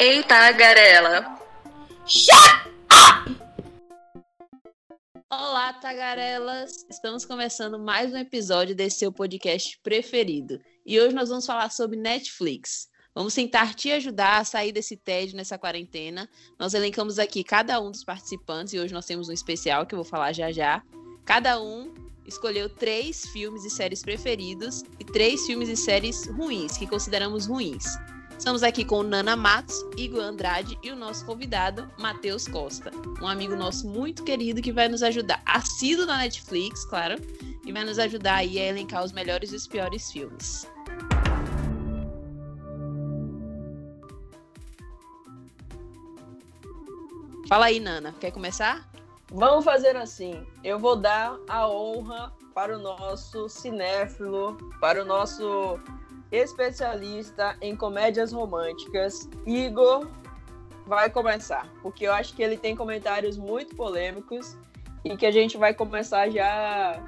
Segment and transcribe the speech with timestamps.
[0.00, 1.40] Eita, garela.
[2.06, 2.30] Shut
[2.92, 3.36] up!
[5.28, 6.86] Olá, tagarelas!
[6.88, 10.60] Estamos começando mais um episódio desse seu podcast preferido.
[10.86, 12.86] E hoje nós vamos falar sobre Netflix.
[13.12, 16.30] Vamos tentar te ajudar a sair desse tédio nessa quarentena.
[16.56, 19.98] Nós elencamos aqui cada um dos participantes e hoje nós temos um especial que eu
[19.98, 20.80] vou falar já já.
[21.24, 21.92] Cada um
[22.24, 27.84] escolheu três filmes e séries preferidos e três filmes e séries ruins, que consideramos ruins.
[28.38, 32.92] Estamos aqui com Nana Matos, Igor Andrade e o nosso convidado, Matheus Costa.
[33.20, 37.16] Um amigo nosso muito querido que vai nos ajudar, assíduo na Netflix, claro,
[37.66, 40.68] e vai nos ajudar aí a elencar os melhores e os piores filmes.
[47.48, 48.14] Fala aí, Nana.
[48.20, 48.88] Quer começar?
[49.32, 50.46] Vamos fazer assim.
[50.62, 55.78] Eu vou dar a honra para o nosso cinéfilo, para o nosso
[56.30, 60.08] especialista em comédias românticas, Igor.
[60.86, 64.56] Vai começar, porque eu acho que ele tem comentários muito polêmicos
[65.04, 66.98] e que a gente vai começar já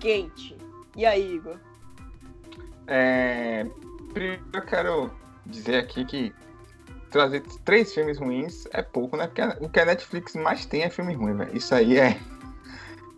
[0.00, 0.56] quente.
[0.96, 1.56] E aí, Igor?
[2.88, 3.64] É,
[4.12, 5.10] primeiro eu quero
[5.46, 6.34] dizer aqui que
[7.10, 9.26] trazer três filmes ruins é pouco, né?
[9.26, 11.56] Porque o que a Netflix mais tem é filme ruim, velho.
[11.56, 12.18] Isso aí é.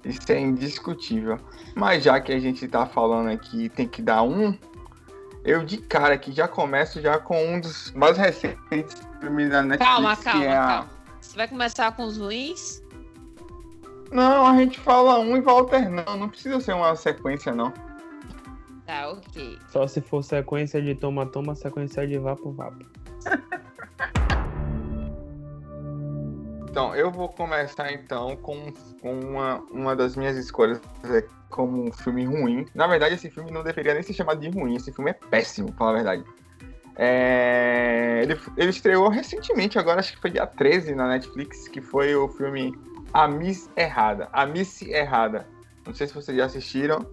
[0.05, 1.39] Isso é indiscutível.
[1.75, 4.57] Mas já que a gente tá falando aqui, tem que dar um.
[5.45, 9.93] Eu de cara aqui já começo já com um dos mais recentes filmes da Netflix.
[9.93, 10.67] Calma, calma, é a...
[10.67, 10.91] calma.
[11.21, 12.83] Você vai começar com os ruins?
[14.11, 16.17] Não, a gente fala um e vai alternando.
[16.17, 17.73] Não precisa ser uma sequência, não.
[18.87, 19.59] Tá, ok.
[19.69, 22.85] Só se for sequência de toma-toma, sequência de vapo-vapo.
[26.71, 32.25] Então, eu vou começar então com, uma, uma das minhas escolhas é, como um filme
[32.25, 32.65] ruim.
[32.73, 35.73] Na verdade, esse filme não deveria nem ser chamado de ruim, esse filme é péssimo,
[35.73, 36.25] falar a verdade.
[36.95, 42.15] É, ele, ele estreou recentemente, agora acho que foi dia 13 na Netflix, que foi
[42.15, 42.73] o filme
[43.13, 44.29] A Miss Errada.
[44.33, 45.49] A Miss Errada.
[45.85, 47.05] Não sei se vocês já assistiram.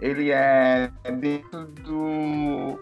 [0.00, 2.78] Ele é dentro do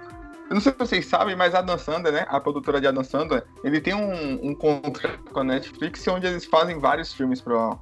[0.51, 3.05] eu não sei se vocês sabem, mas a Dan Sandler, né, a produtora de Adam
[3.05, 7.79] Sandler, ele tem um, um contrato com a Netflix onde eles fazem vários filmes pro,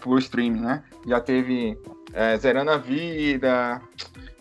[0.00, 0.84] pro streaming, né?
[1.06, 1.78] Já teve
[2.12, 3.80] é, Zerando a Vida,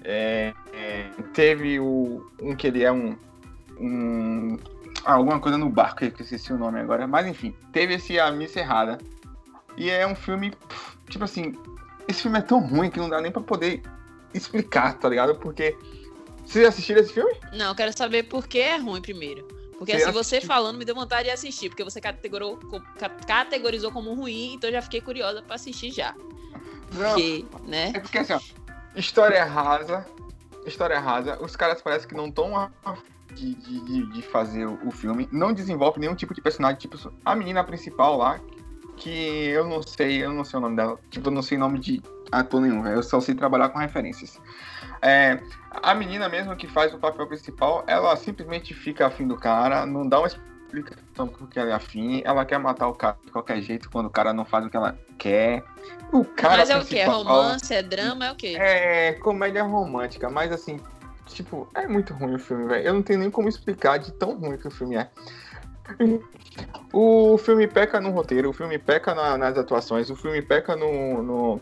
[0.04, 3.16] é, é, teve o, um que ele é um,
[3.80, 4.58] um
[5.06, 8.20] ah, alguma coisa no barco, que eu esqueci o nome agora, mas enfim, teve esse
[8.20, 8.98] A Miss Errada.
[9.78, 10.52] E é um filme,
[11.08, 11.54] tipo assim,
[12.10, 13.82] esse filme é tão ruim que não dá nem pra poder
[14.34, 15.36] explicar, tá ligado?
[15.36, 15.78] Porque
[16.52, 17.32] vocês assistiram esse filme?
[17.54, 19.48] Não, eu quero saber por que é ruim primeiro.
[19.78, 20.48] Porque Você assim, você assistiu?
[20.48, 22.58] falando me deu vontade de assistir, porque você categorizou,
[22.98, 26.14] ca- categorizou como ruim, então eu já fiquei curiosa pra assistir já.
[26.92, 27.92] Não, Porque, né?
[27.96, 28.40] É porque assim, ó,
[28.96, 30.06] história rasa,
[30.66, 32.70] história rasa, os caras parecem que não estão
[33.34, 37.36] de, de, de- fazer o, o filme, não desenvolve nenhum tipo de personagem, tipo a
[37.36, 38.42] menina principal lá,
[38.98, 39.10] que
[39.48, 41.80] eu não sei, eu não sei o nome dela, tipo, eu não sei o nome
[41.80, 42.02] de
[42.32, 44.40] ator nenhum, eu só sei trabalhar com referências.
[45.02, 45.40] É,
[45.72, 50.08] a menina mesmo que faz o papel principal, ela simplesmente fica afim do cara, não
[50.08, 53.90] dá uma explicação porque ela é afim, ela quer matar o cara de qualquer jeito
[53.90, 55.64] quando o cara não faz o que ela quer.
[56.12, 57.00] O cara Mas é o quê?
[57.00, 57.74] É romance?
[57.74, 58.26] É drama?
[58.26, 58.56] É o quê?
[58.60, 60.80] é comédia romântica, mas assim,
[61.26, 62.86] tipo, é muito ruim o filme, velho.
[62.86, 65.10] Eu não tenho nem como explicar de tão ruim que o filme é.
[66.92, 71.24] O filme peca no roteiro, o filme peca na- nas atuações, o filme peca no,
[71.24, 71.62] no,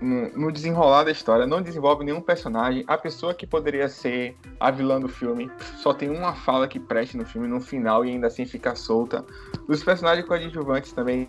[0.00, 2.84] no- no desenrolar da história, não desenvolve nenhum personagem.
[2.86, 7.16] A pessoa que poderia ser a vilã do filme só tem uma fala que preste
[7.16, 9.24] no filme no final e ainda assim fica solta.
[9.66, 11.28] Os personagens coadjuvantes também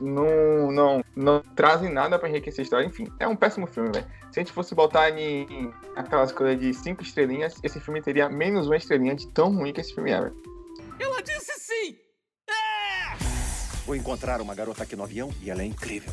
[0.00, 2.86] não, não, não trazem nada pra enriquecer a história.
[2.86, 4.06] Enfim, é um péssimo filme, velho.
[4.32, 8.28] Se a gente fosse botar em em aquelas coisas de cinco estrelinhas, esse filme teria
[8.28, 10.34] menos uma estrelinha de tão ruim que esse filme é, velho.
[10.98, 11.96] Ela disse sim!
[12.48, 13.16] É!
[13.86, 16.12] Vou encontrar uma garota aqui no avião e ela é incrível.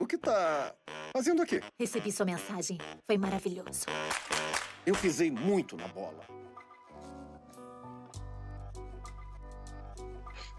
[0.00, 0.72] O que tá
[1.16, 1.60] fazendo aqui?
[1.78, 2.78] Recebi sua mensagem.
[3.06, 3.86] Foi maravilhoso.
[4.84, 6.24] Eu pisei muito na bola.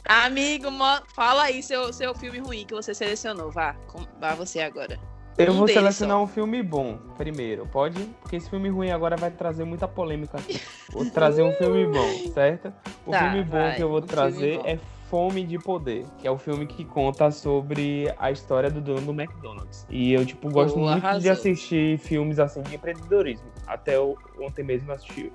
[0.05, 0.67] Amigo,
[1.15, 3.49] fala aí seu, seu filme ruim que você selecionou.
[3.51, 4.99] Vá, com- vá você agora.
[5.37, 6.23] Eu Um vou selecionar só.
[6.23, 8.03] um filme bom primeiro, pode?
[8.21, 10.37] Porque esse filme ruim agora vai trazer muita polêmica.
[10.91, 12.71] Vou trazer um filme bom, certo?
[13.03, 14.77] O Tá, filme bom vai, que eu vou um trazer é
[15.13, 19.11] Fome de Poder, que é o filme que conta sobre a história do dono do
[19.11, 19.85] McDonald's.
[19.87, 21.31] E eu, tipo, gosto Boa, muito de arrasou.
[21.33, 23.45] assistir filmes assim de empreendedorismo.
[23.67, 25.31] Até ontem mesmo assisti,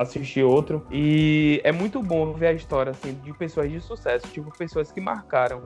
[0.00, 0.86] assisti outro.
[0.90, 5.00] E é muito bom ver a história assim, de pessoas de sucesso, tipo, pessoas que
[5.00, 5.62] marcaram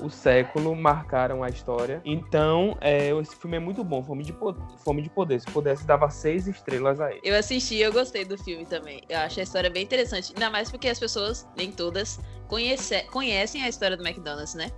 [0.00, 2.00] o século marcaram a história.
[2.04, 4.00] Então, é, esse filme é muito bom.
[4.00, 4.54] Fome de, po-
[4.84, 5.40] Fome de Poder.
[5.40, 7.20] Se pudesse, dava seis estrelas a ele.
[7.24, 9.02] Eu assisti, eu gostei do filme também.
[9.08, 10.32] Eu acho a história bem interessante.
[10.32, 14.70] Ainda mais porque as pessoas, nem todas, conhece, conhecem a história do McDonald's, né?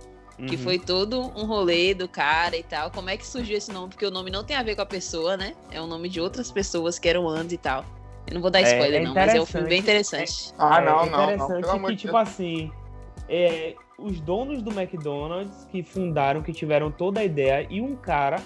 [0.47, 0.57] Que Uhum.
[0.63, 2.89] foi todo um rolê do cara e tal.
[2.89, 3.89] Como é que surgiu esse nome?
[3.89, 5.53] Porque o nome não tem a ver com a pessoa, né?
[5.69, 7.85] É o nome de outras pessoas que eram antes e tal.
[8.31, 10.53] Eu não vou dar É, spoiler, é não, mas é um filme bem interessante.
[10.57, 11.23] Ah, É não, não, não.
[11.25, 12.29] interessante amor que, tipo Deus.
[12.29, 12.71] assim,
[13.27, 18.37] é, os donos do McDonald's que fundaram, que tiveram toda a ideia, e um cara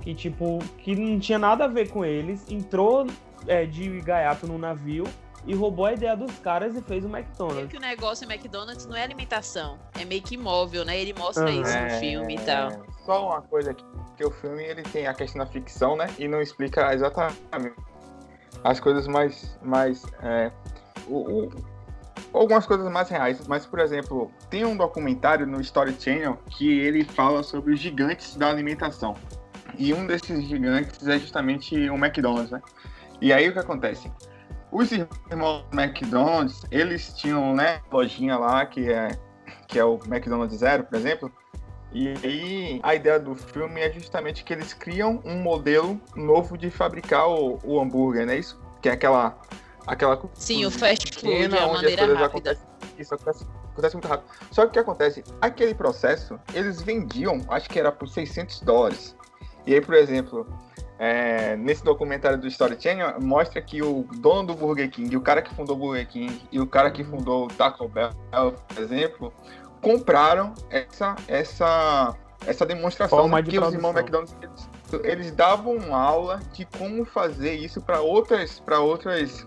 [0.00, 3.08] que, tipo, que não tinha nada a ver com eles, entrou
[3.48, 5.02] é, de gaiato no navio
[5.44, 7.70] e roubou a ideia dos caras e fez o Meio McDonald's.
[7.70, 10.96] que o negócio em McDonald's não é alimentação, é meio que imóvel, né?
[10.96, 11.60] Ele mostra Aham.
[11.60, 12.70] isso no É, filme e tal.
[13.04, 13.84] Só uma coisa aqui,
[14.16, 16.06] que o filme ele tem a questão da ficção, né?
[16.18, 17.36] E não explica exatamente
[18.64, 19.56] as coisas mais.
[19.62, 20.50] mais é,
[21.06, 21.50] o- o-
[22.32, 23.46] algumas coisas mais reais.
[23.46, 28.34] Mas, por exemplo, tem um documentário no Story Channel que ele fala sobre os gigantes
[28.36, 29.14] da alimentação.
[29.78, 32.62] E um desses gigantes é justamente o McDonald's, né?
[33.20, 34.10] E aí o que acontece?
[34.72, 39.08] Os irmãos McDonald's, eles tinham, né, lojinha lá que é,
[39.68, 41.30] que é o McDonald's Zero, por exemplo.
[41.94, 46.68] E aí a ideia do filme é justamente que eles criam um modelo novo de
[46.68, 48.36] fabricar o, o hambúrguer, né?
[48.36, 49.38] Isso que é aquela
[49.86, 52.50] aquela Sim, o fast food, pequena, é a onde as maneira coisas rápida.
[52.50, 52.74] acontecem.
[52.98, 54.28] Isso acontece, acontece muito rápido.
[54.50, 55.24] Só que o que acontece?
[55.40, 59.16] Aquele processo, eles vendiam, acho que era por 600 dólares.
[59.66, 60.46] E aí, por exemplo,
[60.98, 65.42] é, nesse documentário do Story Channel, mostra que o dono do Burger King, o cara
[65.42, 69.32] que fundou o Burger King e o cara que fundou o Taco Bell, por exemplo,
[69.84, 72.16] compraram essa, essa,
[72.46, 73.94] essa demonstração de que os irmãos.
[73.94, 74.68] McDonald's eles,
[75.04, 79.46] eles davam aula de como fazer isso para outras para outras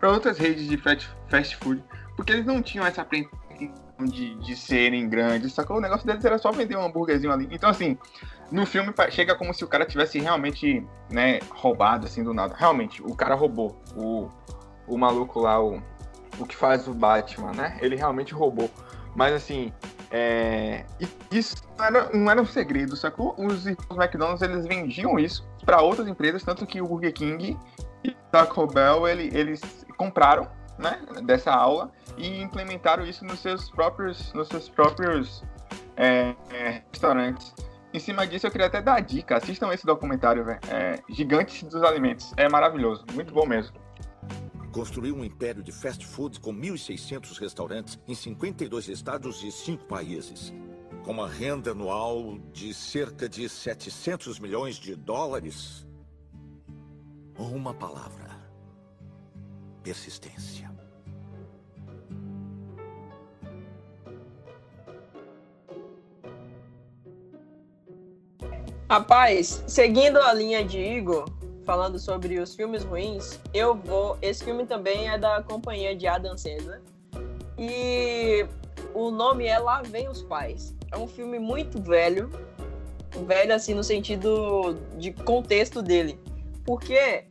[0.00, 1.84] para outras redes de fast, fast food,
[2.16, 3.44] porque eles não tinham essa pretensão
[4.06, 7.48] de, de serem grandes, só que o negócio deles era só vender um hambúrguerzinho ali.
[7.50, 7.98] Então assim,
[8.50, 12.54] no filme chega como se o cara tivesse realmente, né, roubado assim do nada.
[12.56, 14.28] Realmente, o cara roubou o,
[14.86, 15.82] o maluco lá, o,
[16.38, 17.78] o que faz o Batman, né?
[17.80, 18.70] Ele realmente roubou.
[19.14, 19.72] Mas assim,
[20.10, 20.84] é,
[21.30, 23.34] isso não era, não era um segredo, sacou?
[23.38, 27.58] Os McDonald's eles vendiam isso para outras empresas, tanto que o Burger King
[28.02, 29.60] e o Taco Bell ele, eles
[29.96, 35.44] compraram, né, dessa aula e implementaram isso nos seus próprios, nos seus próprios
[35.96, 37.54] é, é, restaurantes.
[37.92, 39.36] Em cima disso, eu queria até dar a dica.
[39.36, 40.58] Assistam esse documentário, velho.
[40.68, 42.32] É, Gigantes dos Alimentos.
[42.36, 43.04] É maravilhoso.
[43.12, 43.76] Muito bom mesmo.
[44.74, 50.52] Construiu um império de fast food com 1.600 restaurantes em 52 estados e 5 países.
[51.04, 55.86] Com uma renda anual de cerca de 700 milhões de dólares.
[57.38, 58.36] Uma palavra:
[59.80, 60.68] persistência.
[68.90, 71.26] Rapaz, seguindo a linha de Igor,
[71.64, 74.16] falando sobre os filmes ruins, eu vou.
[74.22, 76.80] Esse filme também é da companhia de Adam Sandler.
[77.58, 78.46] E
[78.92, 80.74] o nome é Lá Vem os Pais.
[80.90, 82.30] É um filme muito velho.
[83.26, 86.18] Velho, assim, no sentido de contexto dele.
[86.64, 87.26] Porque é.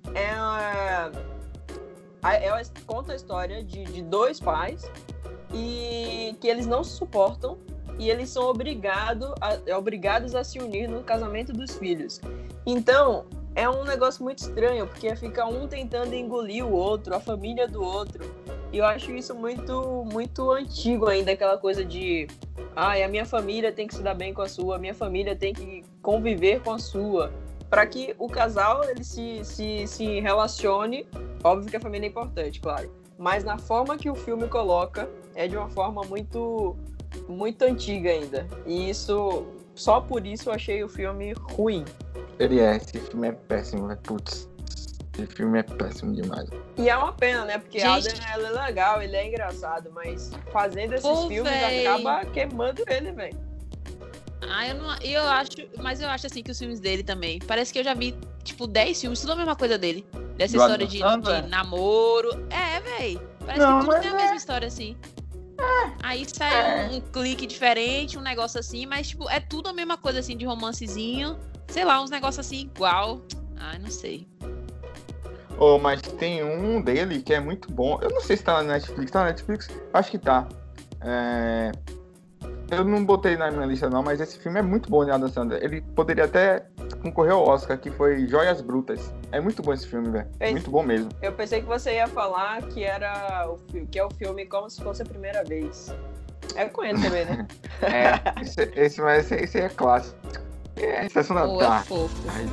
[2.23, 4.89] é, conta a história de, de dois pais
[5.53, 7.57] e que eles não se suportam
[7.99, 12.19] e eles são obrigado a, obrigados a se unir no casamento dos filhos.
[12.65, 13.25] Então,
[13.55, 17.81] é um negócio muito estranho, porque fica um tentando engolir o outro, a família do
[17.83, 18.33] outro.
[18.71, 22.27] E eu acho isso muito muito antigo ainda, aquela coisa de
[22.75, 25.35] ai, a minha família tem que se dar bem com a sua, a minha família
[25.35, 27.31] tem que conviver com a sua.
[27.69, 31.07] Para que o casal ele se, se, se relacione,
[31.43, 32.91] óbvio que a família é importante, claro.
[33.17, 36.75] Mas na forma que o filme coloca, é de uma forma muito
[37.27, 38.47] muito antiga ainda.
[38.65, 39.45] E isso,
[39.75, 41.85] só por isso eu achei o filme ruim.
[42.39, 42.77] Ele é.
[42.77, 43.99] Esse filme é péssimo, velho.
[44.01, 44.49] Putz.
[45.17, 46.49] Esse filme é péssimo demais.
[46.77, 47.57] E é uma pena, né?
[47.59, 48.09] Porque Gente.
[48.09, 51.85] Adam ele é legal, ele é engraçado, mas fazendo esses Pô, filmes véi.
[51.85, 53.37] acaba queimando ele, velho.
[54.49, 54.95] Ah, eu não.
[55.01, 55.51] Eu acho.
[55.79, 57.39] Mas eu acho assim que os filmes dele também.
[57.39, 60.05] Parece que eu já vi, tipo, 10 filmes, tudo a mesma coisa dele.
[60.35, 62.29] Dessa Do história de, de namoro.
[62.49, 63.21] É, véi.
[63.45, 64.97] Parece Não, que tudo tem a mesma história, assim.
[66.01, 69.97] Aí sai um, um clique diferente, um negócio assim, mas, tipo, é tudo a mesma
[69.97, 71.37] coisa, assim, de romancezinho.
[71.73, 73.19] Sei lá, uns negócios assim igual.
[73.57, 74.27] Ai, não sei.
[75.57, 77.97] Oh, mas tem um dele que é muito bom.
[77.99, 79.09] Eu não sei se tá na Netflix.
[79.09, 79.69] Tá na Netflix?
[79.91, 80.47] Acho que tá.
[81.01, 81.71] É,
[82.69, 85.27] Eu não botei na minha lista, não, mas esse filme é muito bom de Adam
[85.27, 85.63] Sandler.
[85.63, 86.63] Ele poderia até
[87.01, 89.11] concorrer ao Oscar, que foi Joias Brutas.
[89.31, 90.27] É muito bom esse filme, velho.
[90.39, 90.51] É.
[90.51, 91.09] Muito bom mesmo.
[91.23, 94.79] Eu pensei que você ia falar que era o que é o filme como se
[94.79, 95.91] fosse a primeira vez.
[96.55, 97.47] É com ele também, né?
[97.81, 100.15] É, esse, esse, esse, esse é clássico.
[100.75, 102.29] É, da Pô, é.
[102.29, 102.47] Ai,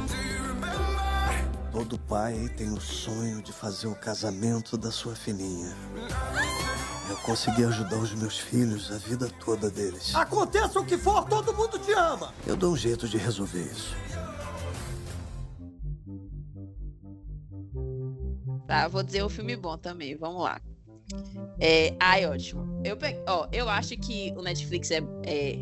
[1.73, 5.75] Todo pai tem o sonho de fazer o casamento da sua filhinha.
[7.09, 10.15] Eu consegui ajudar os meus filhos a vida toda deles.
[10.15, 12.33] Aconteça o que for, todo mundo te ama.
[12.47, 13.95] Eu dou um jeito de resolver isso.
[18.67, 20.61] Tá, vou dizer um filme bom também, vamos lá.
[21.59, 22.81] É, ai, ótimo.
[22.85, 25.57] Eu, pe- ó, eu acho que o Netflix é, é-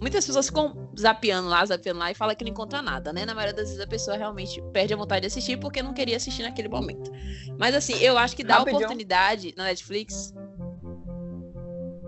[0.00, 3.24] Muitas pessoas ficam zapeando lá, zapeando lá e falam que não encontra nada, né?
[3.24, 6.16] Na maioria das vezes a pessoa realmente perde a vontade de assistir porque não queria
[6.16, 7.10] assistir naquele momento.
[7.58, 8.78] Mas assim, eu acho que dá Rapidinho.
[8.78, 10.34] oportunidade na Netflix.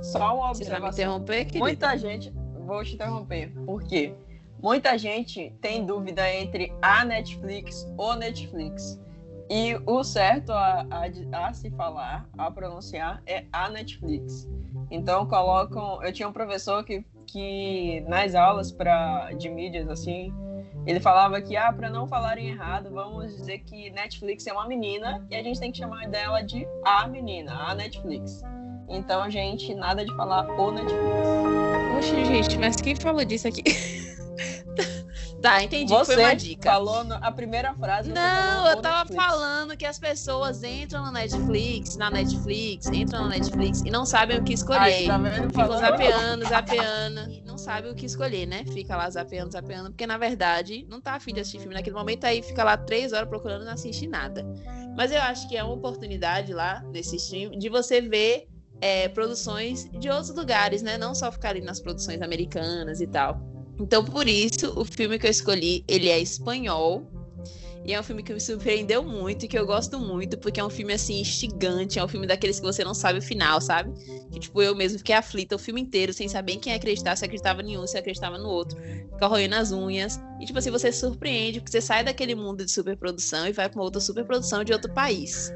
[0.02, 0.88] Só uma Você vai me observação.
[0.93, 1.59] interromper, querido?
[1.64, 2.33] Muita gente.
[2.66, 3.52] Vou te interromper.
[3.64, 4.14] Por quê?
[4.62, 9.00] Muita gente tem dúvida entre a Netflix ou Netflix.
[9.49, 14.49] E o certo a, a, a se falar, a pronunciar, é a Netflix.
[14.90, 16.02] Então colocam.
[16.02, 20.33] Eu tinha um professor que, que nas aulas pra, de mídias, assim,
[20.87, 25.26] ele falava que, ah, para não falarem errado, vamos dizer que Netflix é uma menina
[25.30, 28.40] e a gente tem que chamar dela de a menina, a Netflix.
[28.88, 31.28] Então, gente, nada de falar o Netflix.
[31.99, 33.64] Oxe, gente, mas quem falou disso aqui?
[35.40, 35.93] tá, entendi.
[35.93, 36.71] Você Foi uma dica.
[36.71, 38.11] falou no- a primeira frase.
[38.12, 39.25] Não, eu tava Netflix.
[39.25, 44.38] falando que as pessoas entram no Netflix, na Netflix, entram no Netflix e não sabem
[44.38, 44.81] o que escolher.
[44.81, 45.49] Aí, tá vendo?
[45.50, 47.31] Ficam zapeando, zapeando.
[47.31, 48.64] E não sabe o que escolher, né?
[48.73, 52.25] Fica lá zapeando, zapeando, porque na verdade não tá afim de assistir filme naquele momento,
[52.25, 54.45] aí fica lá três horas procurando e não assiste nada.
[54.97, 58.47] Mas eu acho que é uma oportunidade lá nesse stream de você ver
[58.81, 60.99] é, produções de outros lugares, né?
[60.99, 63.40] Não só ficar ali nas produções americanas e tal.
[63.78, 67.06] Então, por isso, o filme que eu escolhi, ele é espanhol.
[67.85, 70.64] E é um filme que me surpreendeu muito e que eu gosto muito, porque é
[70.64, 72.00] um filme, assim, instigante.
[72.00, 73.92] É um filme daqueles que você não sabe o final, sabe?
[74.33, 77.25] Que, tipo, eu mesmo fiquei aflita o filme inteiro, sem saber em quem acreditar, se
[77.25, 78.76] acreditava em um, se acreditava no outro.
[79.12, 80.21] Fica roendo as unhas.
[80.40, 83.68] E, tipo assim, você se surpreende, porque você sai daquele mundo de superprodução e vai
[83.68, 85.52] pra uma outra superprodução de outro país.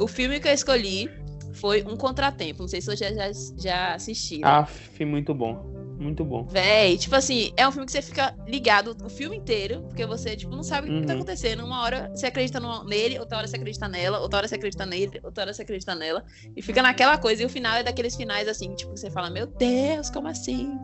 [0.00, 1.10] O filme que eu escolhi
[1.52, 2.62] foi Um Contratempo.
[2.62, 4.48] Não sei se vocês já, já, já assistiram.
[4.48, 4.68] Ah,
[5.00, 5.85] muito bom.
[5.98, 6.44] Muito bom.
[6.44, 10.36] Véi, tipo assim, é um filme que você fica ligado o filme inteiro, porque você,
[10.36, 11.20] tipo, não sabe o que tá Uhum.
[11.20, 11.64] acontecendo.
[11.64, 14.84] Uma hora você acredita no- nele, outra hora você acredita nela, outra hora você acredita
[14.84, 16.22] nele, outra hora você acredita nela.
[16.54, 17.42] E fica naquela coisa.
[17.42, 20.78] E o final é daqueles finais, assim, tipo, que você fala, meu Deus, como assim?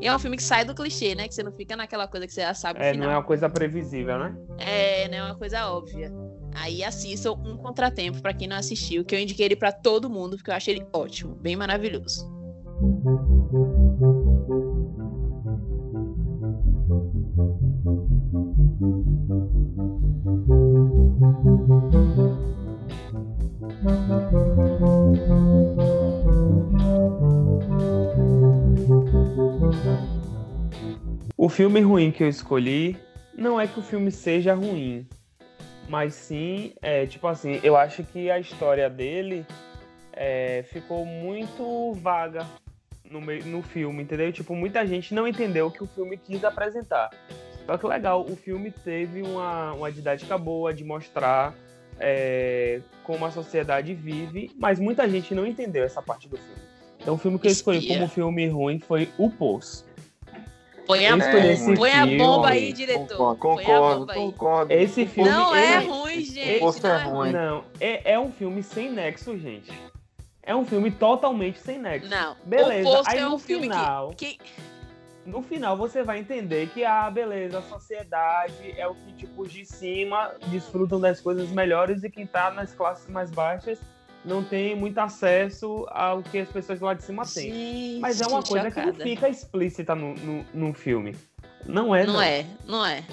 [0.00, 1.28] E é um filme que sai do clichê, né?
[1.28, 3.22] Que você não fica naquela coisa que você já sabe o É, não é uma
[3.22, 4.36] coisa previsível, né?
[4.58, 5.22] É, né?
[5.22, 6.12] Uma coisa óbvia.
[6.54, 10.36] Aí assistam Um Contratempo, pra quem não assistiu, que eu indiquei ele pra todo mundo,
[10.36, 12.26] porque eu achei ele ótimo, bem maravilhoso.
[31.46, 32.96] O filme ruim que eu escolhi
[33.32, 35.06] não é que o filme seja ruim,
[35.88, 39.46] mas sim, é, tipo assim, eu acho que a história dele
[40.12, 42.44] é, ficou muito vaga
[43.08, 44.32] no, meio- no filme, entendeu?
[44.32, 47.10] Tipo, muita gente não entendeu o que o filme quis apresentar.
[47.64, 51.54] Só que legal, o filme teve uma, uma didática boa de mostrar
[52.00, 56.60] é, como a sociedade vive, mas muita gente não entendeu essa parte do filme.
[57.00, 59.85] Então o filme que eu escolhi como filme ruim foi O Poço.
[60.86, 63.36] Põe a, É, põe a bomba aí, diretor.
[63.36, 64.72] Concordo, Põe a concordo.
[64.72, 66.60] Esse filme Não é ele- ruim, gente.
[66.82, 67.32] Não é ruim.
[67.32, 69.72] Não, é, é um filme sem nexo, gente.
[70.42, 72.08] É um filme totalmente sem nexo.
[72.08, 72.36] Não.
[72.44, 74.40] Beleza, O aí é no um filme final- que, que
[75.26, 79.52] No final você vai entender que, ah, beleza, a sociedade é o que, tipo, os
[79.52, 83.80] de cima desfrutam das coisas melhores e quem tá nas classes mais baixas
[84.26, 87.52] não tem muito acesso ao que as pessoas lá de cima têm.
[87.52, 89.04] Gente, Mas é uma coisa que não chocada.
[89.04, 91.16] fica explícita no, no, no filme.
[91.64, 92.14] Não é, não.
[92.14, 93.04] Não é, não é.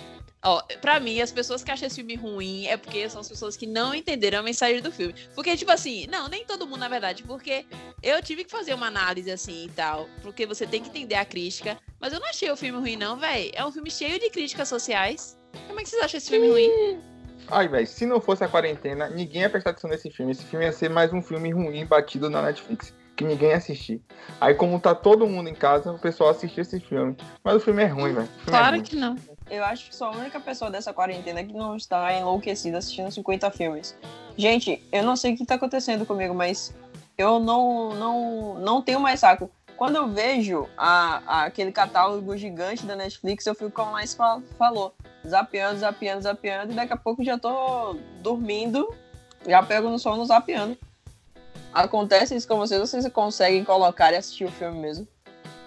[0.46, 3.56] Ó, pra mim, as pessoas que acham esse filme ruim é porque são as pessoas
[3.56, 5.16] que não entenderam a mensagem do filme.
[5.34, 7.66] Porque, tipo assim, não, nem todo mundo, na verdade, porque
[8.02, 11.24] eu tive que fazer uma análise assim e tal, porque você tem que entender a
[11.24, 11.78] crítica.
[12.00, 13.52] Mas eu não achei o filme ruim, não, véi.
[13.54, 15.40] É um filme cheio de críticas sociais.
[15.68, 17.13] Como é que vocês acham esse filme ruim?
[17.50, 20.32] Ai, velho, se não fosse a quarentena, ninguém ia prestar atenção nesse filme.
[20.32, 24.02] Esse filme ia ser mais um filme ruim batido na Netflix, que ninguém ia assistir.
[24.42, 27.16] Aí, como tá todo mundo em casa, o pessoal assistiu esse filme.
[27.44, 28.30] Mas o filme é ruim, velho.
[28.48, 28.84] É Claro ruim.
[28.84, 29.16] que não.
[29.52, 33.52] Eu acho que sou a única pessoa dessa quarentena que não está enlouquecida assistindo 50
[33.52, 33.96] filmes.
[34.38, 36.74] Gente, eu não sei o que tá acontecendo comigo, mas
[37.18, 39.52] eu não, não, não tenho mais saco.
[39.78, 44.42] Quando eu vejo a, a- aquele catálogo gigante da Netflix, eu fico como mais fa-
[44.58, 44.96] falou.
[45.28, 48.94] Zapeando, zapeando, zapeando, e daqui a pouco já tô dormindo,
[49.48, 50.78] já pego no sono zapeando.
[51.74, 55.08] Acontece isso com vocês ou vocês conseguem colocar e assistir o filme mesmo?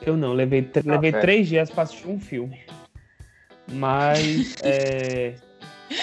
[0.02, 2.60] Eu não, levei, tr- Ah, levei três dias pra assistir um filme.
[3.66, 5.34] Mas é,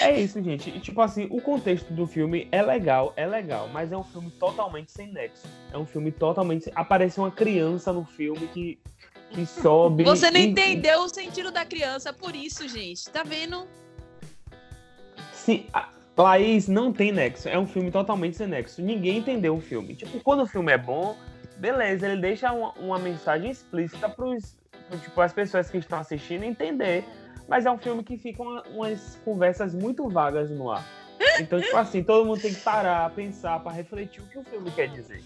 [0.00, 0.68] é isso, gente.
[0.68, 4.30] E, tipo assim, o contexto do filme é legal, é legal, mas é um filme
[4.32, 5.46] totalmente sem nexo.
[5.72, 6.70] É um filme totalmente.
[6.74, 8.78] Aparece uma criança no filme que,
[9.34, 10.04] que sobe.
[10.04, 13.08] Você não e- entendeu o sentido da criança, por isso, gente.
[13.10, 13.66] Tá vendo?
[15.32, 17.48] Sim, a- Laís não tem nexo.
[17.48, 18.80] É um filme totalmente sem nexo.
[18.80, 19.94] Ninguém entendeu o filme.
[19.96, 21.16] Tipo, quando o filme é bom,
[21.56, 24.56] beleza, ele deixa uma, uma mensagem explícita pros,
[24.88, 27.04] pro, tipo, as pessoas que estão assistindo entender.
[27.48, 30.86] Mas é um filme que fica uma- umas conversas muito vagas no ar.
[31.40, 34.70] Então, tipo assim, todo mundo tem que parar, pensar, pra refletir o que o filme
[34.70, 35.20] quer dizer.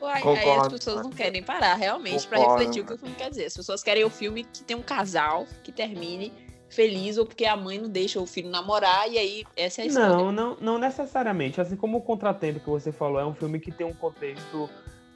[0.00, 2.60] Uai, aí as pessoas não querem parar, realmente, pra Concordo.
[2.60, 3.46] refletir o que o filme quer dizer.
[3.46, 6.32] As pessoas querem o filme que tem um casal que termine
[6.68, 9.86] feliz ou porque a mãe não deixa o filho namorar e aí essa é a
[9.86, 10.08] história.
[10.08, 11.60] Não, não, não necessariamente.
[11.60, 14.68] Assim como o Contratempo que você falou, é um filme que tem um contexto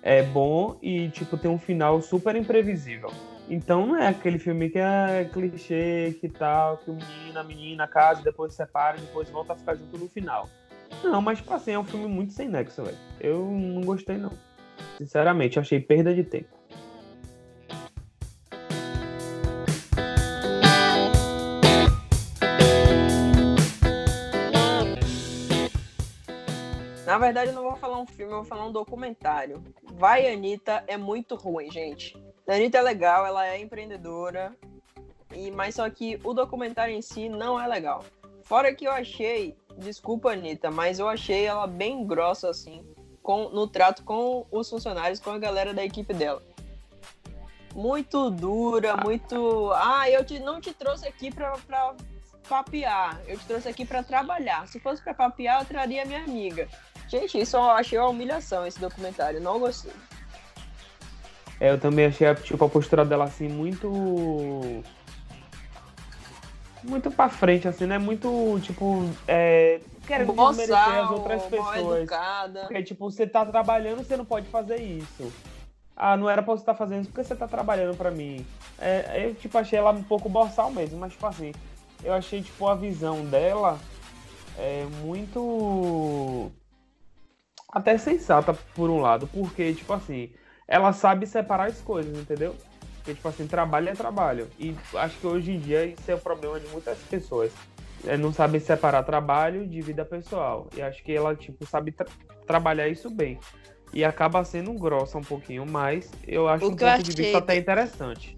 [0.02, 3.12] é, bom e, tipo, tem um final super imprevisível.
[3.48, 7.86] Então não é aquele filme que é clichê, que tal, que o menino, a menina
[7.86, 10.48] casa, e depois se separa, e depois volta a ficar junto no final.
[11.02, 12.96] Não, mas, tipo assim, é um filme muito sem nexo, velho.
[13.20, 14.32] Eu não gostei, não.
[14.98, 16.62] Sinceramente, achei perda de tempo.
[27.12, 29.62] Na verdade, eu não vou falar um filme, eu vou falar um documentário.
[29.92, 32.16] Vai, Anitta é muito ruim, gente.
[32.48, 34.56] A Anitta é legal, ela é empreendedora,
[35.34, 38.02] e mas só que o documentário em si não é legal.
[38.44, 42.82] Fora que eu achei, desculpa, Anitta, mas eu achei ela bem grossa, assim,
[43.22, 46.42] com, no trato com os funcionários, com a galera da equipe dela.
[47.74, 49.70] Muito dura, muito.
[49.74, 51.94] Ah, eu te, não te trouxe aqui pra, pra
[52.48, 54.68] papear, eu te trouxe aqui pra trabalhar.
[54.68, 56.68] Se fosse pra papear, eu traria minha amiga.
[57.08, 59.40] Gente, isso eu achei uma humilhação, esse documentário.
[59.40, 59.92] Não gostei.
[61.60, 64.82] É, eu também achei tipo, a postura dela assim muito.
[66.82, 67.96] Muito pra frente, assim, né?
[67.96, 72.08] Muito, tipo, é, querendo desmerecer as Boçal, outras pessoas.
[72.60, 75.32] Porque, tipo, você tá trabalhando, você não pode fazer isso.
[75.96, 78.44] Ah, não era pra você estar fazendo isso porque você tá trabalhando pra mim.
[78.78, 81.52] É, eu, tipo, achei ela um pouco boçal mesmo, mas, tipo assim,
[82.02, 83.78] eu achei, tipo, a visão dela
[84.58, 86.50] é muito.
[87.70, 90.30] Até sensata, por um lado, porque, tipo assim,
[90.68, 92.54] ela sabe separar as coisas, entendeu?
[92.96, 94.48] Porque, tipo assim, trabalho é trabalho.
[94.58, 97.52] E acho que hoje em dia isso é o problema de muitas pessoas.
[98.06, 100.68] É, não sabem separar trabalho de vida pessoal.
[100.76, 102.08] E acho que ela, tipo, sabe tra-
[102.46, 103.38] trabalhar isso bem.
[103.92, 107.38] E acaba sendo grossa um pouquinho, mas eu acho O um que ponto de vista
[107.38, 108.34] até interessante.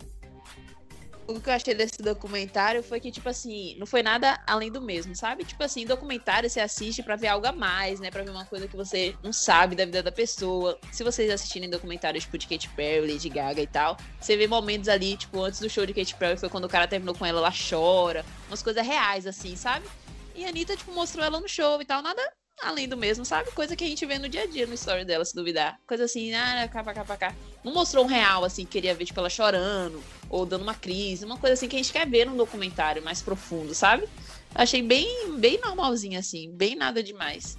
[1.26, 4.82] O que eu achei desse documentário foi que, tipo assim, não foi nada além do
[4.82, 5.42] mesmo, sabe?
[5.42, 8.10] Tipo assim, documentário você assiste pra ver algo a mais, né?
[8.10, 10.78] Pra ver uma coisa que você não sabe da vida da pessoa.
[10.92, 14.86] Se vocês assistirem documentários, tipo, de Katy Perry, Lady Gaga e tal, você vê momentos
[14.86, 17.38] ali, tipo, antes do show de Katy Perry, foi quando o cara terminou com ela,
[17.38, 18.22] ela chora.
[18.54, 19.84] Umas coisas reais, assim, sabe?
[20.32, 22.22] E a Anitta, tipo, mostrou ela no show e tal, nada
[22.62, 23.50] além do mesmo, sabe?
[23.50, 25.80] Coisa que a gente vê no dia a dia no story dela, se duvidar.
[25.88, 27.34] Coisa assim, ah, cá, pra cá, pra cá.
[27.64, 31.24] Não mostrou um real, assim, que queria ver, tipo, ela chorando, ou dando uma crise,
[31.24, 34.08] uma coisa assim que a gente quer ver num documentário mais profundo, sabe?
[34.54, 37.58] Achei bem, bem normalzinho, assim, bem nada demais.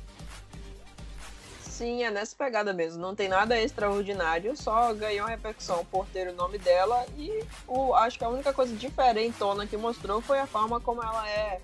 [1.78, 3.02] Sim, é nessa pegada mesmo.
[3.02, 7.06] Não tem nada extraordinário, só ganhou repercussão por ter o nome dela.
[7.18, 11.30] E o, acho que a única coisa diferentona que mostrou foi a forma como ela
[11.30, 11.60] é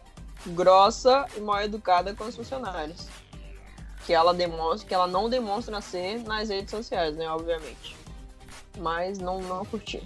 [0.47, 3.08] grossa e mal educada com os funcionários.
[4.06, 7.30] Que ela demonstra, que ela não demonstra ser nas redes sociais, né?
[7.30, 7.95] Obviamente.
[8.80, 10.04] Mas não, não curti.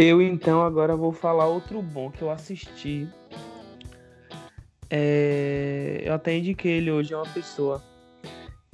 [0.00, 3.08] Eu então agora vou falar outro bom que eu assisti.
[4.88, 7.82] É, Eu até indiquei ele hoje a uma pessoa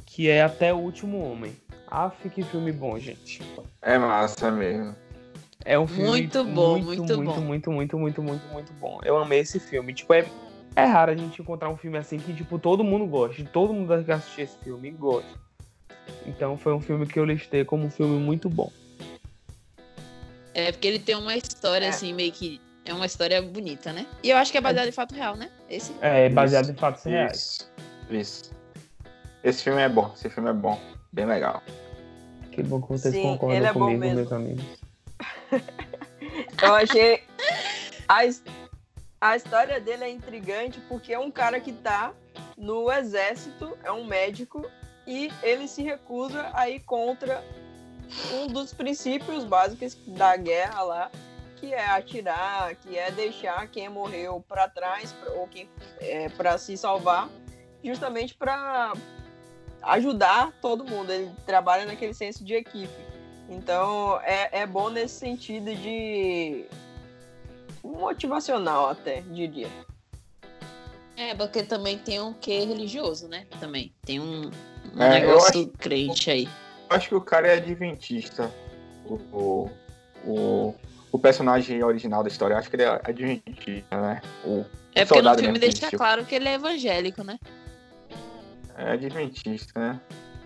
[0.05, 1.57] que é Até o Último Homem.
[1.87, 3.41] Aff, que filme bom, gente.
[3.81, 4.95] É massa mesmo.
[5.65, 7.41] É um filme Muito bom, muito, muito muito, bom.
[7.41, 9.01] muito, muito, muito, muito, muito bom.
[9.03, 9.95] Eu amei esse filme.
[9.95, 10.27] Tipo, é,
[10.77, 13.43] é raro a gente encontrar um filme assim que, tipo, todo mundo gosta.
[13.47, 15.39] Todo mundo que assistir esse filme gosta.
[16.27, 18.71] Então foi um filme que eu listei como um filme muito bom.
[20.55, 21.89] É porque ele tem uma história, É.
[21.89, 22.61] assim, meio que.
[22.87, 24.07] É uma história bonita, né?
[24.23, 25.51] E eu acho que é baseado em fato real, né?
[25.71, 25.95] Esse.
[26.03, 27.37] É baseado Isso, em fatos reais.
[27.37, 27.71] Isso.
[28.11, 28.51] Isso.
[29.43, 30.13] Esse filme é bom.
[30.15, 30.79] Esse filme é bom.
[31.13, 31.63] Bem legal.
[32.53, 34.17] Que bom que vocês Sim, concordam ele é bom comigo, mesmo.
[34.17, 34.65] meus amigos.
[36.63, 37.23] Eu achei.
[38.09, 38.21] A,
[39.21, 42.13] a história dele é intrigante porque é um cara que tá
[42.57, 44.65] no exército, é um médico,
[45.07, 47.43] e ele se recusa a ir contra
[48.33, 51.11] um dos princípios básicos da guerra lá,
[51.57, 55.69] que é atirar, que é deixar quem morreu para trás ou quem
[56.01, 57.29] é, para se salvar,
[57.83, 58.93] justamente para
[59.83, 61.11] ajudar todo mundo.
[61.13, 62.93] Ele trabalha naquele senso de equipe.
[63.49, 66.65] Então é, é bom nesse sentido de
[67.83, 69.69] motivacional até, diria.
[71.17, 73.47] É, porque também tem um quê religioso, né?
[73.61, 73.95] Também.
[74.05, 74.51] Tem um,
[74.95, 76.49] um É, negócio acho- crente aí.
[76.95, 78.49] Eu acho que o cara é adventista.
[79.05, 79.71] O, o,
[80.25, 80.75] o,
[81.11, 84.23] o personagem original da história, eu acho que ele é adventista, né?
[84.45, 87.37] O É porque no filme deixa claro que ele é evangélico, né?
[88.79, 90.01] É adventista, né?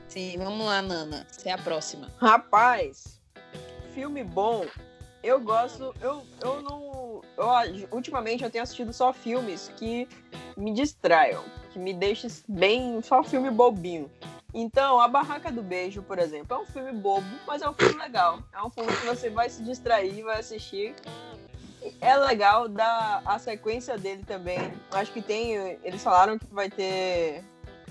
[0.08, 1.26] Sim, vamos lá, Nana.
[1.30, 2.08] Você é a próxima.
[2.16, 3.20] Rapaz,
[3.92, 4.64] filme bom.
[5.22, 5.94] Eu gosto.
[6.00, 7.20] Eu, eu não.
[7.36, 10.08] Eu, ultimamente eu tenho assistido só filmes que
[10.56, 13.02] me distraiam, que me deixem bem.
[13.02, 14.10] Só filme bobinho.
[14.52, 18.00] Então, A Barraca do Beijo, por exemplo, é um filme bobo, mas é um filme
[18.00, 18.38] legal.
[18.52, 20.94] É um filme que você vai se distrair, vai assistir.
[22.00, 24.58] É legal da a sequência dele também.
[24.90, 25.54] Acho que tem.
[25.84, 27.44] Eles falaram que vai ter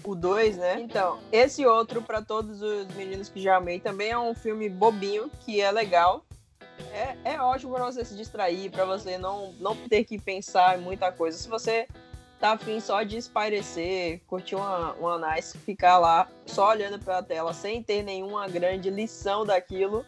[0.04, 0.80] o 2, né?
[0.80, 5.30] Então, esse outro, pra todos os meninos que já amei, também é um filme bobinho,
[5.46, 6.26] que é legal.
[6.91, 10.82] É, é ótimo pra você se distrair, pra você não, não ter que pensar em
[10.82, 11.38] muita coisa.
[11.38, 11.88] Se você
[12.39, 17.54] tá afim só de espairecer, curtir uma, uma nice, ficar lá só olhando pra tela
[17.54, 20.06] sem ter nenhuma grande lição daquilo,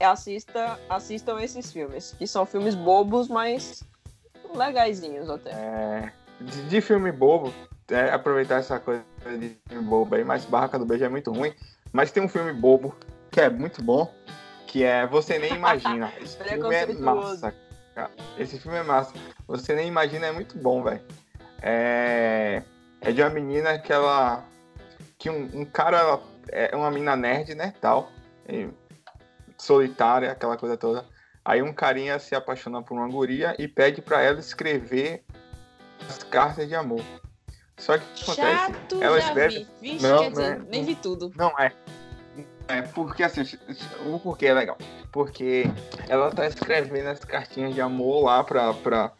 [0.00, 3.82] assista, assistam esses filmes, que são filmes bobos, mas
[4.54, 5.50] legaisinhos até.
[5.50, 7.52] É, de, de filme bobo,
[7.88, 9.04] é, aproveitar essa coisa
[9.38, 11.52] de filme bobo aí, mas Barraca do Beijo é muito ruim.
[11.92, 12.94] Mas tem um filme bobo
[13.30, 14.12] que é muito bom,
[14.66, 16.12] que é Você Nem Imagina.
[16.20, 17.54] Esse filme é massa,
[17.96, 18.10] cara.
[18.38, 19.12] Esse filme é massa.
[19.48, 21.00] Você Nem Imagina é muito bom, velho.
[21.62, 22.62] É,
[23.00, 24.44] é de uma menina que ela...
[25.18, 28.10] Que um, um cara, ela é uma menina nerd, né, tal.
[28.48, 28.68] e
[29.58, 31.06] solitária, aquela coisa toda.
[31.42, 35.24] Aí um carinha se apaixona por uma guria e pede pra ela escrever
[36.06, 37.02] as cartas de amor.
[37.78, 38.56] Só que o que acontece?
[38.72, 39.92] Chato, Ela já escreve- vi.
[39.92, 40.66] Vixe, Não, quer dizer, né?
[40.68, 41.32] nem vi tudo.
[41.36, 41.72] Não é.
[42.68, 43.42] É porque assim,
[44.06, 44.76] o porquê é legal.
[45.12, 45.64] Porque
[46.08, 49.12] ela tá escrevendo as cartinhas de amor lá pra, pra,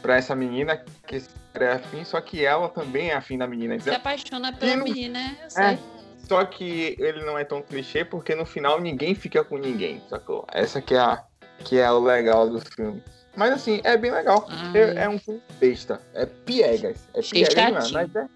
[0.00, 1.22] pra essa menina que
[1.54, 3.78] é afim, só que ela também é afim da menina.
[3.78, 5.64] Se apaixona pela não- menina, eu sei.
[5.64, 5.78] É.
[6.26, 10.46] Só que ele não é tão clichê porque no final ninguém fica com ninguém, sacou?
[10.52, 11.24] Essa que é, a,
[11.64, 13.02] que é o legal do filme.
[13.34, 14.46] Mas assim, é bem legal.
[14.48, 14.76] Ai.
[14.78, 16.00] É, é um filme besta.
[16.12, 17.08] É piegas.
[17.14, 17.92] É piegas, é?
[17.92, 18.28] Mas é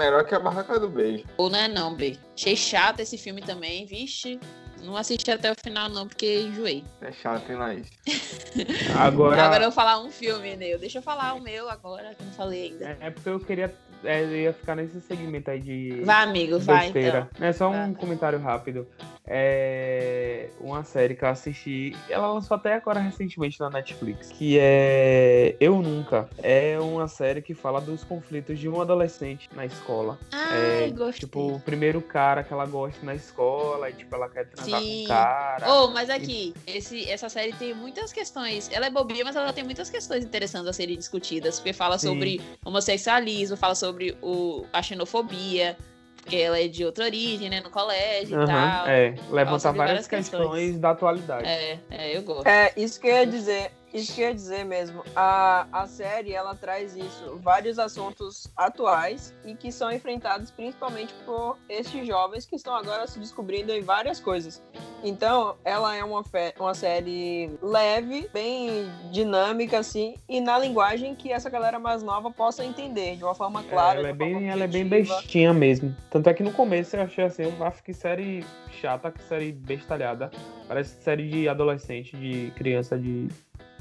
[0.00, 1.24] melhor que a Barraca do Beijo.
[1.36, 2.16] Ou não é não, B.
[2.34, 4.40] Achei chato esse filme também, vixe.
[4.82, 6.82] Não assisti até o final não, porque enjoei.
[7.02, 7.86] É chato, hein, Laís?
[8.98, 10.78] Agora, Agora eu vou falar um filme, Neu.
[10.78, 12.96] Deixa eu falar o meu agora, que eu não falei ainda.
[12.98, 13.74] é porque eu queria.
[14.04, 16.02] É, ia ficar nesse segmento aí de.
[16.04, 17.28] Vai, amigo, vai besteira.
[17.34, 17.46] então.
[17.46, 17.94] É só um Vai.
[17.94, 18.86] comentário rápido.
[19.26, 25.56] É uma série que eu assisti, ela lançou até agora recentemente na Netflix, que é
[25.60, 26.28] Eu Nunca.
[26.42, 30.18] É uma série que fala dos conflitos de um adolescente na escola.
[30.32, 31.20] Ai, é, gostei.
[31.20, 34.98] tipo, o primeiro cara que ela gosta na escola, e tipo, ela quer transar Sim.
[34.98, 35.74] com o cara.
[35.74, 38.68] Oh, mas aqui, esse, essa série tem muitas questões.
[38.72, 41.58] Ela é bobinha, mas ela tem muitas questões interessantes a serem discutidas.
[41.58, 42.08] Porque fala Sim.
[42.08, 43.89] sobre homossexualismo, fala sobre
[44.22, 45.76] o, a xenofobia,
[46.16, 47.60] porque ela é de outra origem, né?
[47.60, 48.86] No colégio e Aham, tal.
[48.86, 50.78] é, levanta sobre várias várias questões, questões.
[50.78, 51.48] da atualidade.
[51.48, 52.46] É, é, eu gosto.
[52.46, 53.72] É, isso que eu ia dizer.
[53.92, 55.02] Isso que eu ia dizer mesmo.
[55.16, 57.38] A, a série, ela traz isso.
[57.42, 63.18] Vários assuntos atuais e que são enfrentados principalmente por estes jovens que estão agora se
[63.18, 64.62] descobrindo em várias coisas.
[65.02, 66.22] Então, ela é uma,
[66.58, 72.62] uma série leve, bem dinâmica, assim, e na linguagem que essa galera mais nova possa
[72.62, 74.00] entender, de uma forma clara.
[74.00, 75.96] ela, é uma forma bem, ela é bem bestinha mesmo.
[76.10, 78.44] Tanto é que no começo eu achei assim, eu acho que série
[78.80, 80.30] chata, que série bestalhada.
[80.68, 83.28] Parece série de adolescente, de criança de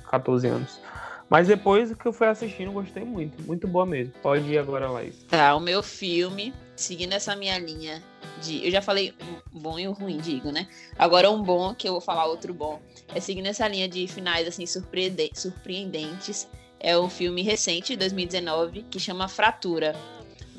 [0.10, 0.80] 14 anos.
[1.30, 3.42] Mas depois que eu fui assistindo, gostei muito.
[3.44, 4.12] Muito boa mesmo.
[4.22, 5.16] Pode ir agora, Laís.
[5.30, 8.02] Tá, o meu filme, seguindo essa minha linha
[8.42, 8.66] de.
[8.66, 9.14] Eu já falei
[9.54, 10.68] um bom e um ruim, digo, né?
[10.98, 12.82] Agora um bom, que eu vou falar outro bom.
[13.14, 16.48] É seguindo essa linha de finais, assim, surpreende- surpreendentes.
[16.80, 19.96] É um filme recente, de 2019, que chama Fratura.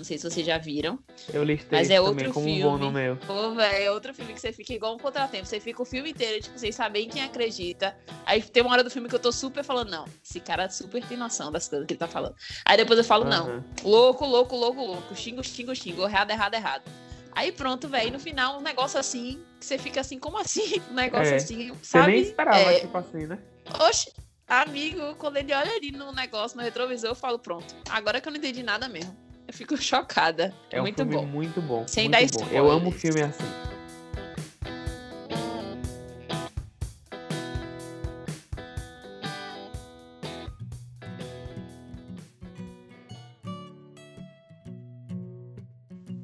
[0.00, 0.98] Não sei se vocês já viram.
[1.30, 2.62] Eu listei Mas é outro como um filme.
[2.62, 3.18] bom no meu.
[3.18, 5.44] Pô, velho, é outro filme que você fica igual um contratempo.
[5.44, 7.94] Você fica o filme inteiro, tipo, sem saber em quem acredita.
[8.24, 11.04] Aí tem uma hora do filme que eu tô super falando, não, esse cara super
[11.04, 12.34] tem noção das coisas que ele tá falando.
[12.64, 13.64] Aí depois eu falo, não, Aham.
[13.84, 16.90] louco, louco, louco, louco, xingo, xingo, xingo, errado, errado, errado.
[17.32, 20.80] Aí pronto, velho, no final um negócio assim, que você fica assim, como assim?
[20.90, 21.36] Um negócio É.
[21.36, 22.12] assim, Você sabe?
[22.12, 23.38] nem esperava, É, tipo assim, né?
[23.78, 24.10] Oxe,
[24.48, 28.32] amigo, quando ele olha ali no negócio, no retrovisor, eu falo, pronto, agora que eu
[28.32, 29.28] não entendi nada mesmo.
[29.50, 30.54] Eu fico chocada.
[30.70, 31.26] É, É um muito filme bom.
[31.26, 31.84] muito bom.
[31.88, 32.24] Sem muito dar bom.
[32.26, 32.54] spoilers.
[32.56, 33.44] Eu amo filme assim.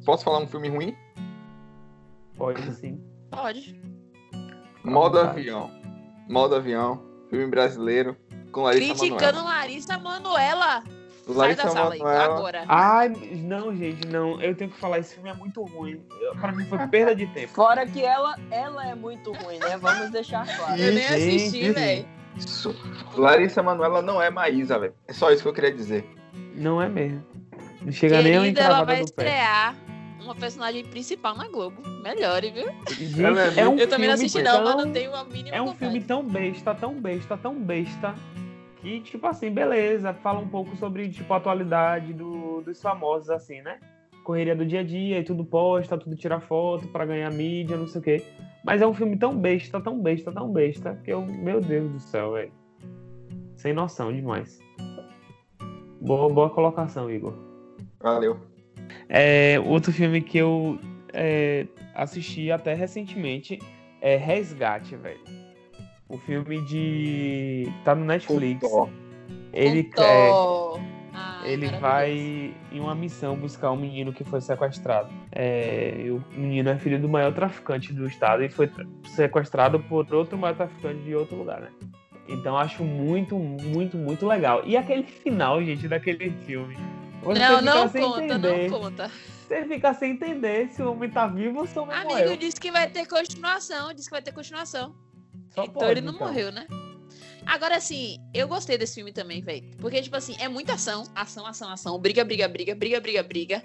[0.05, 0.97] Posso falar um filme ruim?
[2.37, 3.01] Pode sim.
[3.31, 3.81] Pode.
[4.85, 5.19] Modo.
[5.19, 5.71] Avião.
[6.29, 7.03] Modo Avião.
[7.29, 8.17] Filme brasileiro.
[8.53, 9.59] Com Larissa Criticando Manoela.
[9.59, 10.85] Larissa Manoela.
[11.27, 12.35] Sai Larissa da sala aí, Manoela.
[12.37, 12.65] agora.
[12.69, 14.41] Ai, não, gente, não.
[14.41, 16.01] Eu tenho que falar, esse filme é muito ruim.
[16.41, 17.53] Pra mim foi perda de tempo.
[17.53, 19.77] Fora que ela, ela é muito ruim, né?
[19.77, 20.81] Vamos deixar claro.
[20.81, 22.07] Eu nem Gente, assisti, velho.
[23.17, 24.95] Larissa Manoela não é Maísa, velho.
[25.09, 26.09] É só isso que eu queria dizer.
[26.55, 27.25] Não é mesmo.
[27.83, 29.25] Não chega nem a Querida, ela vai do pé.
[29.25, 29.77] estrear
[30.21, 31.83] uma personagem principal na Globo.
[32.03, 32.67] Melhore, viu?
[32.91, 33.21] Gente,
[33.59, 35.61] é é um Eu também não assisti, não, mas tão- não tenho a mínima É
[35.63, 35.79] um vontade.
[35.79, 38.15] filme tão besta, tão besta, tão besta.
[38.87, 43.61] Que, tipo assim, beleza, fala um pouco sobre, tipo, a atualidade do, dos famosos, assim,
[43.61, 43.81] né?
[44.23, 47.89] Correria do dia a dia e tudo posta, tudo tira foto pra ganhar mídia, não
[47.89, 48.23] sei o quê.
[48.65, 51.99] Mas é um filme tão besta, tão besta, tão besta, que eu, meu Deus do
[51.99, 52.53] céu, velho.
[53.57, 54.61] Sem noção demais.
[56.01, 57.35] Boa, boa colocação, Igor.
[58.01, 58.39] Valeu.
[59.09, 60.79] É, outro filme que eu
[61.13, 63.59] é, assisti até recentemente
[64.01, 65.46] é Resgate, velho.
[66.09, 67.73] O filme de.
[67.85, 68.67] tá no Netflix.
[69.53, 70.31] Ele, é.
[71.13, 75.09] Ai, ele vai em uma missão buscar um menino que foi sequestrado.
[75.33, 80.13] É, o menino é filho do maior traficante do estado e foi tra- sequestrado por
[80.15, 81.71] outro maior traficante de outro lugar, né?
[82.29, 84.63] Então acho muito, muito, muito legal.
[84.65, 86.77] E aquele final, gente, daquele filme.
[87.23, 88.71] Você Não, não sem conta, entender.
[88.71, 89.11] não conta.
[89.49, 92.37] Você fica sem entender se o homem tá vivo ou se o homem Amigo morreu.
[92.37, 94.95] disse que vai ter continuação, disse que vai ter continuação.
[95.57, 96.27] Só então pode, ele não então.
[96.27, 96.67] morreu, né?
[97.47, 99.65] Agora, assim, eu gostei desse filme também, velho.
[99.79, 103.63] Porque, tipo assim, é muita ação, ação, ação, ação, briga, briga, briga, briga, briga, briga.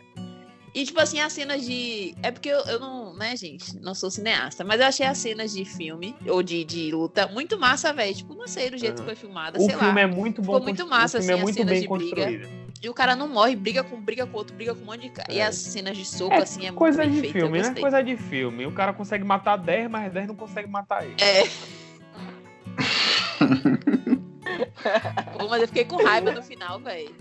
[0.74, 2.16] E, tipo assim, as cenas de.
[2.24, 5.52] É porque eu, eu não, né, gente, não sou cineasta, mas eu achei as cenas
[5.52, 8.16] de filme, ou de, de luta, muito massa, velho.
[8.16, 10.00] Tipo, não sei do jeito que foi filmada, O sei filme lá.
[10.00, 10.54] é muito bom.
[10.54, 12.71] Ficou muito massa, o filme assim, é as muito cenas bem de briga.
[12.82, 15.10] E o cara não morre, briga com, briga com outro, briga com um monte de
[15.10, 15.32] cara.
[15.32, 15.46] E É.
[15.46, 17.76] as cenas de soco, É assim, é coisa muito de feito, filme, né?
[17.80, 18.66] Coisa de filme.
[18.66, 21.16] O cara consegue matar 10, mas 10 não consegue matar ele.
[21.22, 21.44] É.
[25.38, 27.14] Pô, mas eu fiquei com raiva no final, velho.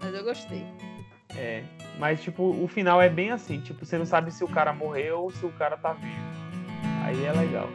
[0.00, 0.64] Mas eu gostei.
[1.36, 1.62] É.
[1.98, 3.60] Mas, tipo, o final é bem assim.
[3.60, 6.16] Tipo, você não sabe se o cara morreu ou se o cara tá vivo.
[7.04, 7.68] Aí é legal.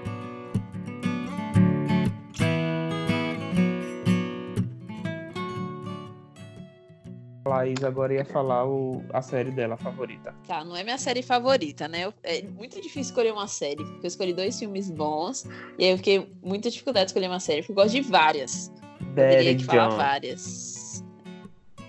[7.50, 10.34] Laís agora ia falar o, a série dela favorita.
[10.48, 12.06] Tá, não é minha série favorita, né?
[12.06, 15.46] Eu- é muito difícil escolher uma série, porque eu escolhi dois filmes bons,
[15.78, 18.72] e aí eu fiquei muita dificuldade de escolher uma série, porque eu gosto de várias.
[19.00, 19.98] Poderia Daddy aqui falar John.
[19.98, 21.04] várias.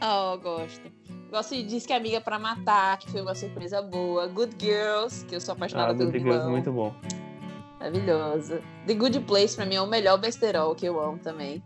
[0.03, 0.91] Oh, gosto.
[1.31, 4.27] Gosto de Diz que é Amiga pra Matar, que foi uma surpresa boa.
[4.27, 6.51] Good Girls, que eu sou apaixonada Ah, pelo Good Girls, vilão.
[6.51, 6.95] muito bom.
[7.79, 8.63] Maravilhosa.
[8.87, 11.63] The Good Place, pra mim, é o melhor besterol que eu amo também.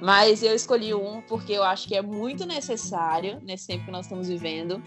[0.00, 4.06] Mas eu escolhi um porque eu acho que é muito necessário nesse tempo que nós
[4.06, 4.82] estamos vivendo.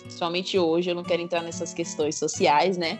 [0.00, 2.98] Principalmente hoje, eu não quero entrar nessas questões sociais, né?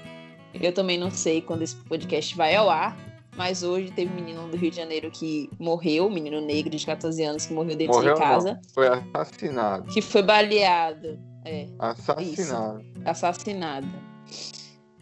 [0.54, 2.96] Eu também não sei quando esse podcast vai ao ar.
[3.36, 6.86] Mas hoje teve um menino do Rio de Janeiro que morreu, um menino negro de
[6.86, 8.60] 14 anos que morreu dentro Morreu de casa, não.
[8.72, 9.84] Foi assassinado.
[9.92, 11.18] que foi baleado.
[11.44, 12.82] É, Assassinado.
[13.04, 13.86] assassinada.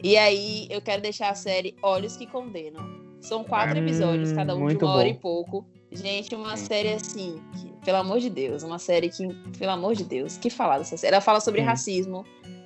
[0.02, 2.84] E aí, eu quero deixar a série Olhos que Condenam.
[3.20, 5.10] São quatro Hum, episódios, cada um de uma hora bom.
[5.10, 5.66] e pouco.
[5.94, 9.26] Gente, uma série assim, que, pelo amor de Deus, uma série que,
[9.58, 11.12] pelo amor de Deus, que falar dessa série?
[11.14, 11.66] Ela fala sobre Sim.
[11.66, 12.24] racismo,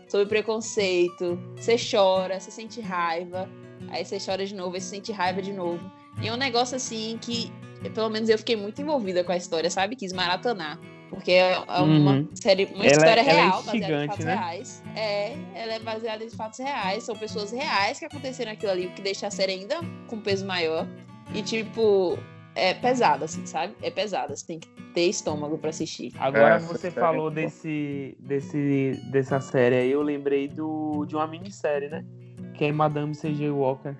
[0.08, 3.48] sobre preconceito, você chora, você sente raiva,
[3.90, 5.90] aí você chora de novo, aí você sente raiva de novo.
[6.22, 7.52] E é um negócio assim que,
[7.94, 9.94] pelo menos eu fiquei muito envolvida com a história, sabe?
[9.94, 10.78] Quis maratonar.
[11.10, 12.28] Porque é é uma Uhum.
[12.34, 14.34] série, uma Ela é- história ela é real, baseada em fatos né?
[14.34, 14.82] reais.
[14.94, 18.90] É, ela é baseada em fatos reais, são pessoas reais que aconteceram aquilo ali, o
[18.92, 20.86] que deixa a série ainda com peso maior.
[21.34, 22.18] E, tipo,
[22.58, 23.74] é pesada, assim, sabe?
[23.82, 26.12] É pesada, você tem que ter estômago pra assistir.
[26.18, 31.14] Agora Essa você série é falou desse, desse, dessa série aí, eu lembrei do, de
[31.16, 32.04] uma minissérie, né?
[32.54, 33.50] Que é Madame C.J.
[33.50, 33.94] Walker.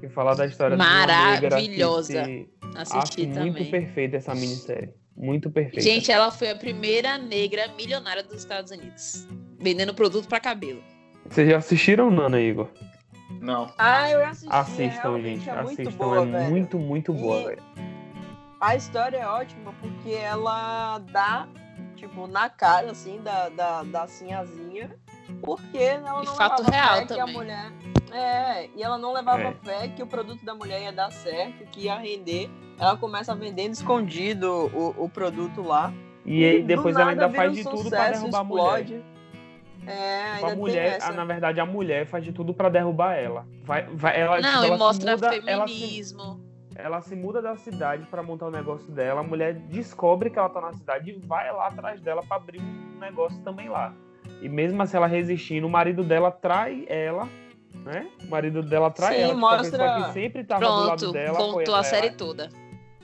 [0.00, 2.22] Que fala da história de uma negra Maravilhosa.
[2.24, 3.50] que se- Assisti Acho também.
[3.52, 4.90] muito perfeita essa minissérie.
[5.16, 5.80] Muito perfeita.
[5.80, 9.26] Gente, ela foi a primeira negra milionária dos Estados Unidos.
[9.58, 10.80] Vendendo produto pra cabelo.
[11.28, 12.68] Vocês já assistiram, Nana, Igor?
[13.40, 13.70] Não.
[13.76, 14.52] Ah, eu assisti.
[14.54, 15.50] é Assistam, realmente gente.
[15.50, 16.04] É muito Assistam.
[16.04, 16.50] boa, é velho.
[16.50, 17.62] muito, muito boa, E- velho.
[18.60, 21.46] A história é ótima porque ela dá,
[21.94, 24.90] tipo, na cara, assim, da, da, da sinhazinha.
[25.42, 27.34] Porque ela E não fato levava real fé que a também.
[27.34, 27.72] mulher.
[28.10, 29.52] É, e ela não levava É.
[29.62, 32.50] fé que o produto da mulher ia dar certo, que ia render.
[32.80, 35.92] Ela começa vendendo escondido o, o produto lá.
[36.24, 39.02] E aí do depois ela ainda faz um de tudo pra sucesso, derrubar a mulher.
[39.88, 43.46] É, Tipo, a mulher, a- na verdade, a mulher faz de tudo pra derrubar ela.
[43.64, 46.40] Vai, vai, ela, Não, tipo, e ela se mostra muda- ela se- feminismo.
[46.76, 49.20] ela se muda da cidade pra montar o negócio dela.
[49.20, 52.60] A mulher descobre que ela tá na cidade e vai lá atrás dela pra abrir
[52.60, 53.92] um negócio também lá.
[54.40, 57.28] E mesmo assim, ela resistindo, o marido dela trai ela,
[57.74, 58.06] né?
[58.24, 59.28] O marido dela trai Sim, ela.
[59.34, 61.36] tipo, mostra- que sempre tava do lado Pronto, dela.
[61.36, 61.82] contou a ela.
[61.84, 62.48] série toda.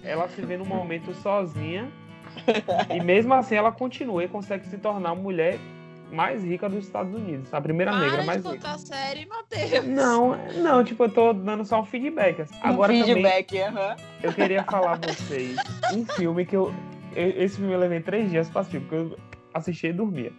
[0.03, 1.91] Ela se vê num momento sozinha.
[2.95, 5.59] e mesmo assim, ela continua e consegue se tornar a mulher
[6.15, 7.53] mais rica dos Estados Unidos.
[7.53, 8.55] A primeira negra Para de mais rica.
[8.57, 9.85] contar a série, Matheus.
[9.87, 12.43] Não, não, tipo, eu tô dando só um feedback.
[12.43, 12.55] assim.
[12.57, 13.97] Um Agora também, feedback, aham.
[14.23, 15.57] eu queria falar pra vocês
[15.93, 16.73] um filme que eu.
[17.15, 19.19] Esse filme eu levei três dias pra assistir, porque eu
[19.53, 20.33] assisti e dormia.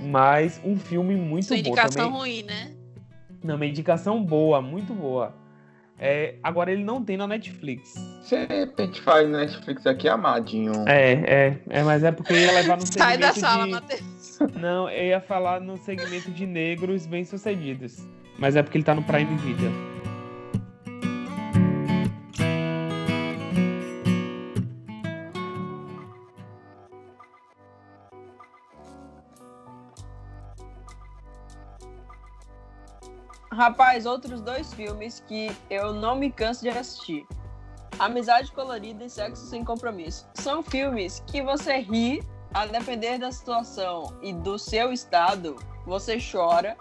[0.00, 2.18] Mas um filme muito Sua bom indicação também.
[2.18, 2.72] ruim, né?
[3.42, 5.34] Não, uma indicação boa, muito boa.
[6.00, 7.92] É, agora ele não tem na Netflix.
[8.22, 10.72] Você repente faz Netflix aqui, amadinho.
[10.86, 13.70] É, é, é, mas é porque eu ia levar no Sai da sala, de...
[13.72, 14.00] Matheus.
[14.54, 18.06] Não, eu ia falar no segmento de negros bem-sucedidos.
[18.38, 19.72] Mas é porque ele tá no Prime Video.
[33.50, 37.26] Rapaz, outros dois filmes que eu não me canso de assistir.
[37.98, 40.28] Amizade Colorida e Sexo Sem Compromisso.
[40.34, 45.56] São filmes que você ri, a depender da situação e do seu estado,
[45.86, 46.76] você chora.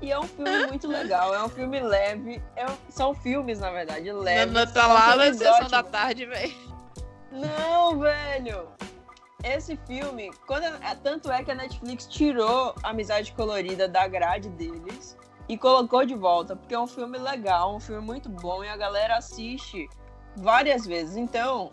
[0.00, 2.42] E é um filme muito legal, é um filme leve.
[2.56, 4.52] é um- São filmes, na verdade, leves.
[4.52, 6.54] Nana tá lá na filmes sessão da tarde, velho.
[7.32, 8.68] Não, velho!
[9.44, 15.16] Esse filme, quando é- tanto é que a Netflix tirou Amizade Colorida da grade deles
[15.48, 18.76] e colocou de volta, porque é um filme legal, um filme muito bom e a
[18.76, 19.88] galera assiste
[20.36, 21.16] várias vezes.
[21.16, 21.72] Então,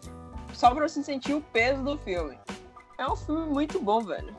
[0.54, 2.38] só pra você sentir o peso do filme.
[2.98, 4.34] É um filme muito bom, velho.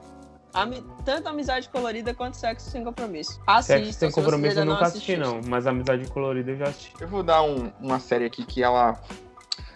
[0.55, 3.41] Ami- Tanto Amizade Colorida quanto Sexo Sem Compromisso.
[3.47, 3.75] Assista.
[3.83, 5.41] Sexo Sem se Compromisso eu não nunca assisti, não.
[5.47, 6.93] Mas Amizade Colorida eu já assisti.
[7.01, 8.99] Eu vou dar um- uma série aqui que ela.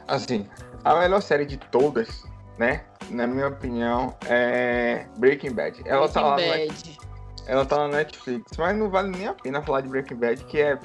[0.08, 0.48] Assim,
[0.82, 2.24] a melhor série de todas,
[2.58, 2.84] né?
[3.10, 5.82] Na minha opinião, é Breaking Bad.
[5.84, 6.98] Ela tá lá Breaking Net- Bad.
[7.46, 10.60] ela tá na Netflix, mas não vale nem a pena falar de Breaking Bad, que
[10.60, 10.78] é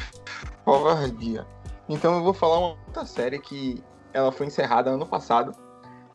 [0.65, 1.45] covardia.
[1.87, 3.81] Então eu vou falar uma outra série que
[4.13, 5.55] ela foi encerrada ano passado.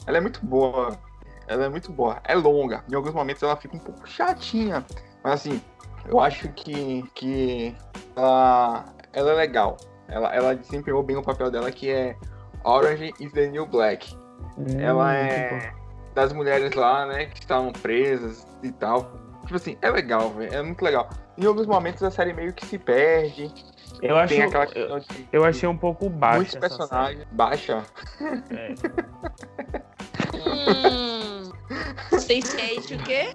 [0.06, 0.98] Ela é muito boa.
[1.50, 2.18] Ela é muito boa.
[2.24, 2.84] É longa.
[2.90, 4.84] Em alguns momentos ela fica um pouco chatinha.
[5.24, 5.60] Mas assim,
[6.08, 7.74] eu acho que, que
[8.14, 9.76] ela, ela é legal.
[10.08, 12.16] Ela, ela desempenhou bem o papel dela, que é
[12.64, 14.16] Orange is the New Black.
[14.78, 15.72] Ela Hum, é
[16.14, 19.10] das mulheres lá, né, que estavam presas e tal.
[19.42, 20.54] Tipo assim, é legal, velho.
[20.54, 21.08] É muito legal.
[21.36, 23.52] Em alguns momentos a série meio que se perde.
[24.02, 24.34] Eu acho.
[24.34, 26.36] Tem aquela Eu, questão de eu achei um pouco baixo.
[26.36, 27.26] muitos personagens.
[27.32, 27.82] Baixa.
[28.50, 28.74] É.
[32.30, 32.40] Hum.
[32.42, 33.32] Sense8 o quê?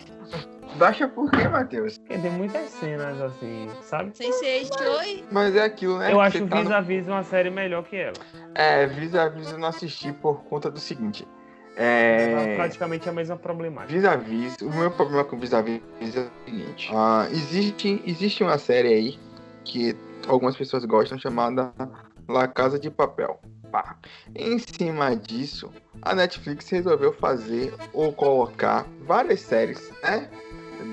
[0.78, 1.98] Baixa por quê, Matheus?
[1.98, 4.12] Porque tem muitas cenas assim, sabe?
[4.12, 5.24] Sense8 oi?
[5.32, 6.12] Mas é aquilo, né?
[6.12, 8.14] eu acho você tá no- Vis-a-Vis uma série melhor que ela.
[8.54, 11.28] É, vis-a-vis eu não assisti por conta do seguinte.
[11.78, 12.56] É É.
[12.56, 13.94] praticamente a mesma problemática.
[13.94, 16.90] Vis-a-vis, o meu problema com vis-a-vis é o seguinte.
[16.94, 19.20] ah, existe, existe uma série aí
[19.66, 19.94] que
[20.28, 21.74] algumas pessoas gostam chamada
[22.30, 23.40] La Casa de Papel.
[23.76, 23.98] Pá.
[24.34, 25.70] Em cima disso,
[26.02, 30.30] a Netflix resolveu fazer ou colocar várias séries, né?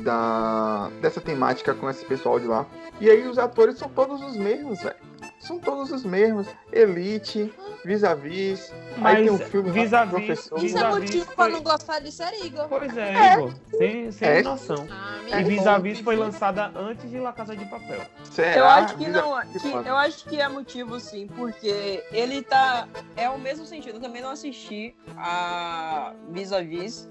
[0.02, 2.66] Da, dessa temática com esse pessoal de lá.
[3.00, 5.11] E aí os atores são todos os mesmos, velho.
[5.42, 6.46] São todos os mesmos.
[6.72, 7.52] Elite,
[7.84, 8.72] vis-a-vis.
[9.02, 10.64] Aí tem um Mas filme lá, vis-a-vis- professor.
[10.64, 12.68] Isso é motivo foi- pra não gostar de série, Igor.
[12.68, 13.52] Pois é, Igor.
[13.76, 14.42] Sem, sem É.
[14.42, 14.86] noção.
[14.90, 18.00] Ah, E Vis-a-Vis poupe, foi lançada antes de La Casa de Papel.
[18.30, 18.56] Será?
[18.56, 23.28] Eu acho que não, que- eu acho que é motivo sim, porque ele tá é
[23.28, 23.96] o mesmo sentido.
[23.96, 27.08] Eu também não assisti a Vis-a-Vis,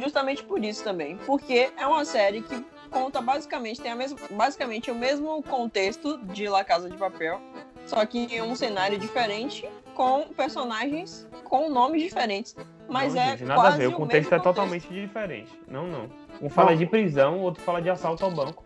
[0.00, 4.90] justamente por isso também, porque é uma série que conta basicamente tem a mesma, basicamente
[4.90, 7.40] o mesmo contexto de La Casa de Papel,
[7.86, 12.56] só que em um cenário diferente com personagens com nomes diferentes,
[12.88, 13.86] mas não, é gente, nada quase a ver.
[13.86, 15.52] O contexto é totalmente diferente.
[15.68, 16.10] Não, não.
[16.42, 16.78] Um fala Não.
[16.78, 18.63] de prisão, o outro fala de assalto ao banco.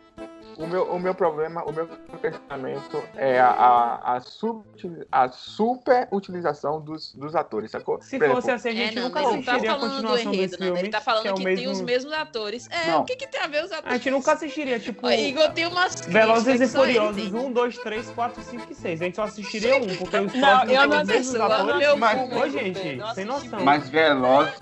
[0.59, 1.87] O meu, o meu problema, o meu
[2.21, 4.65] pensamento é a, a, a, sub,
[5.13, 8.03] a super utilização dos, dos atores, sacou?
[8.03, 10.33] Se exemplo, fosse assim, a É, gente não, nunca tá assistiria a falando do continuação
[10.35, 10.67] enredo, desse não.
[10.67, 10.81] filme.
[10.81, 12.69] Ele tá falando é o que, tem os mesmos atores.
[12.73, 13.03] É, Não.
[13.03, 13.89] o que que tem a ver os atores?
[13.93, 17.35] A gente nunca assistiria, tipo, Igor tem umas Velozes e que Furiosos tem.
[17.41, 19.01] 1, 2, 3, 4, 5 e 6.
[19.01, 21.99] A gente só assistiria um, porque os Não, eu são não os mesmos assisto, atores.
[21.99, 23.61] mas- Ô, gente, sem noção.
[23.65, 24.55] Mas Velozes,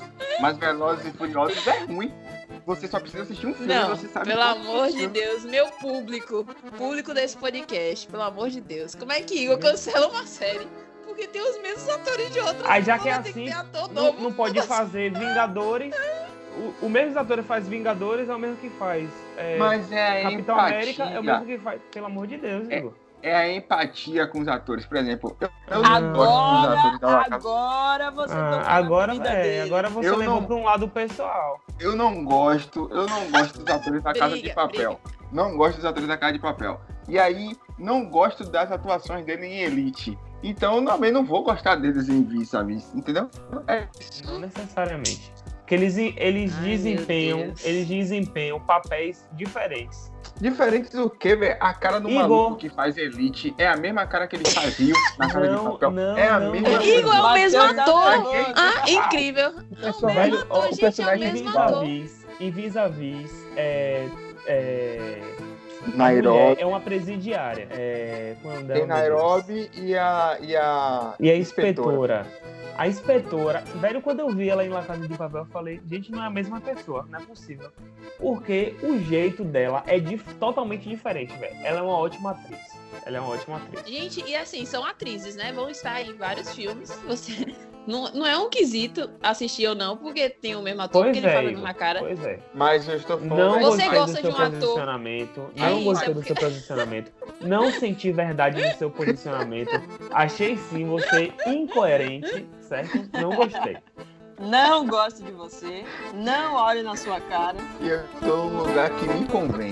[0.42, 2.12] mas Velozes e Furiosos é ruim.
[2.66, 5.06] Você só precisa assistir um filme Não, você sabe pelo amor de.
[5.06, 6.44] Deus, meu público,
[6.76, 8.94] público desse podcast, pelo amor de Deus.
[8.94, 10.66] Como é que Igor cancela uma série?
[11.04, 12.68] Porque tem os mesmos atores de outra.
[12.68, 15.94] Aí já que é assim, ator Não, não pode fazer Vingadores
[16.56, 20.22] o, o mesmo ator que faz Vingadores é o mesmo que faz é, Mas é
[20.22, 20.76] Capitão empatia.
[20.76, 21.80] América, é o mesmo que faz.
[21.92, 22.78] Pelo amor de Deus, É.
[22.78, 22.94] Igor.
[23.22, 24.86] É a empatia com os atores.
[24.86, 29.62] Por exemplo, eu, Agora, gosto dos atores da La Casa agora você Ah, agora, é,
[29.62, 31.60] agora você Eu levou não- pra um lado pessoal.
[31.80, 35.00] Eu não gosto, eu não gosto dos atores da Casa de Briga, Papel.
[35.32, 36.80] Não gosto dos atores da Casa de Papel.
[37.08, 40.18] E aí, não gosto das atuações dele em Elite.
[40.42, 43.28] Então, eu também não vou gostar deles em Vis a Vis, entendeu?
[43.66, 44.24] É isso.
[44.26, 45.32] Não necessariamente.
[45.66, 50.12] Porque eles, eles Ai, desempenham, eles desempenham papéis diferentes.
[50.40, 51.56] Diferente do que, velho?
[51.58, 52.22] A cara do Igor.
[52.22, 55.90] maluco que faz Elite é a mesma cara que ele fazia na Casa de Papel.
[55.90, 56.84] não, é a não, mesma.
[56.84, 58.12] Igor é o mesmo ator.
[58.54, 59.54] Ah, incrível.
[59.72, 64.08] O personagem, ator, o é o personagem Em vis-a-vis, em vis-a-vis, é,
[64.46, 65.20] é,
[65.96, 66.60] Nairobi.
[66.60, 67.66] é uma presidiária.
[67.72, 68.86] É, é Tem?
[68.86, 70.38] Nairobi e a.
[70.40, 72.24] E a, E a inspetora.
[72.78, 76.12] A inspetora, velho, quando eu vi ela em La Casa de Papel, eu falei, gente,
[76.12, 77.70] não é a mesma pessoa, não é possível.
[78.18, 81.56] Porque o jeito dela é dif- totalmente diferente, velho.
[81.64, 82.60] Ela é uma ótima atriz.
[83.04, 83.86] Ela é uma ótima atriz.
[83.86, 85.52] Gente, e assim, são atrizes, né?
[85.52, 86.90] Vão estar em vários filmes.
[87.06, 87.55] Você
[87.86, 91.18] não, não é um quesito assistir ou não, porque tem o mesmo ator, Pois porque
[91.18, 91.62] ele é, faz a Igor.
[91.62, 92.00] mesma cara.
[92.00, 92.38] Pois é.
[92.54, 93.36] Mas eu estou falando.
[93.38, 95.50] Não é Você gosta do seu de um ator- posicionamento.
[95.56, 97.12] É Não isso, gostei é do seu posicionamento.
[97.40, 99.70] Não senti verdade no seu posicionamento.
[100.12, 103.08] Achei sim você incoerente, certo?
[103.12, 103.76] Não gostei.
[104.38, 105.82] Não gosto de você,
[106.12, 107.56] não olho na sua cara.
[107.80, 109.70] E eu estou num lugar que me convém.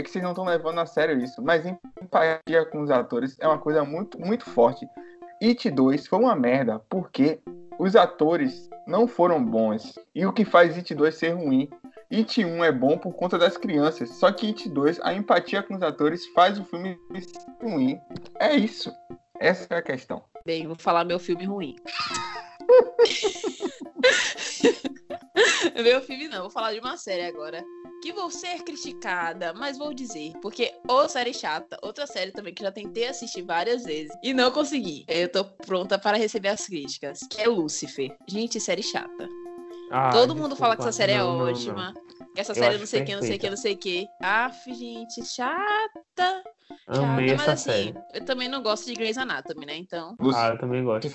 [0.00, 3.46] É que vocês não estão levando a sério isso, mas empatia com os atores é
[3.46, 4.88] uma coisa muito, muito forte.
[5.42, 7.38] It 2 foi uma merda, porque
[7.78, 9.98] os atores não foram bons.
[10.14, 11.68] E o que faz It 2 ser ruim?
[12.10, 15.74] It 1 é bom por conta das crianças, só que It 2, a empatia com
[15.74, 18.00] os atores faz o filme ser ruim.
[18.38, 18.90] É isso.
[19.38, 20.24] Essa é a questão.
[20.46, 21.76] Bem, vou falar meu filme ruim.
[25.82, 27.64] meu filme não, vou falar de uma série agora.
[28.02, 30.32] Que vou ser criticada, mas vou dizer.
[30.40, 34.50] Porque ou série chata, outra série também que já tentei assistir várias vezes e não
[34.50, 35.04] consegui.
[35.06, 37.20] Eu tô pronta para receber as críticas.
[37.30, 38.16] Que é Lucifer.
[38.26, 39.28] Gente, série chata.
[39.90, 41.12] Ah, Todo mundo fala que essa desculpa.
[41.12, 41.50] série Não, é não, não.
[41.52, 41.94] ótima.
[42.34, 43.76] Que essa série acho não sei o que, não sei o que, não sei o
[43.76, 44.06] que.
[44.22, 46.44] Aff, gente, chata.
[46.86, 47.94] Amei mas essa assim, série.
[48.14, 49.76] eu também não gosto de Grey's Anatomy, né?
[49.76, 50.16] Então.
[50.34, 51.08] Ah, eu também gosto.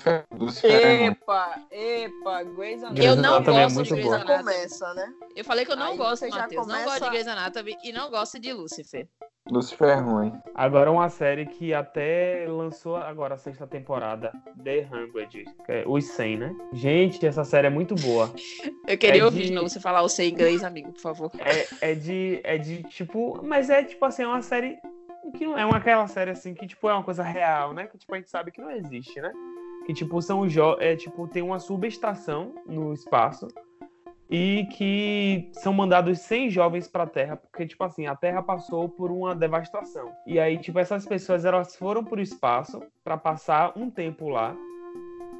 [0.64, 1.06] É.
[1.06, 3.06] Epa, epa, Grey's Anatomy.
[3.06, 4.16] Eu não Anatomy é gosto muito de Grey's boa.
[4.16, 4.38] Anatomy.
[4.44, 5.06] começa, né?
[5.34, 6.66] Eu falei que eu não Aí gosto, você já Matheus.
[6.66, 9.08] Não gosto começa- de Grey's Anatomy e não gosto de Lucifer.
[9.48, 10.32] Lucifer é ruim.
[10.56, 14.32] Agora uma série que até lançou agora a sexta temporada,
[14.64, 16.56] The 100, que é os 100, né?
[16.72, 18.32] Gente, essa série é muito boa.
[18.88, 21.30] Eu queria É ouvir de- de novo você falar o seu inglês, amigo, por favor.
[21.38, 24.78] É, é de é de tipo, mas é tipo assim, é uma série
[25.32, 27.86] que não é uma aquela série assim que tipo é uma coisa real, né?
[27.86, 29.32] Que tipo a gente sabe que não existe, né?
[29.84, 33.48] Que tipo são jo é tipo tem uma subestação no espaço
[34.28, 38.88] e que são mandados 100 jovens para a Terra, porque tipo assim, a Terra passou
[38.88, 40.12] por uma devastação.
[40.26, 44.56] E aí tipo essas pessoas elas foram para o espaço para passar um tempo lá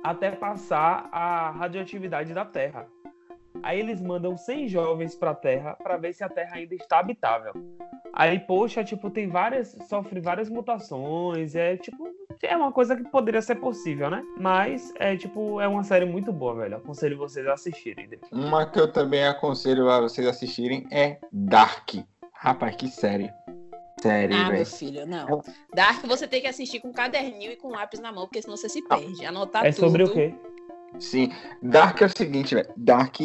[0.05, 2.87] até passar a radioatividade da Terra.
[3.63, 7.01] Aí eles mandam 100 jovens para a Terra para ver se a Terra ainda está
[7.01, 7.53] habitável.
[8.19, 12.09] Aí, poxa, tipo, tem várias, sofre várias mutações, é tipo,
[12.43, 14.25] é uma coisa que poderia ser possível, né?
[14.41, 16.77] Mas é tipo, é uma série muito boa, velho.
[16.79, 18.09] Aconselho vocês a assistirem.
[18.33, 21.91] Uma que eu também aconselho a vocês assistirem é Dark.
[22.33, 23.31] Rapaz, que série.
[24.01, 25.43] Série, Ah, meu filho, não.
[25.75, 28.69] Dark você tem que assistir com caderninho e com lápis na mão, porque senão você
[28.71, 29.27] se perde.
[29.27, 29.87] Anotar É tudo.
[29.87, 30.35] sobre o quê?
[30.99, 31.31] Sim.
[31.63, 32.69] Dark é o seguinte, velho.
[32.79, 33.17] Dark.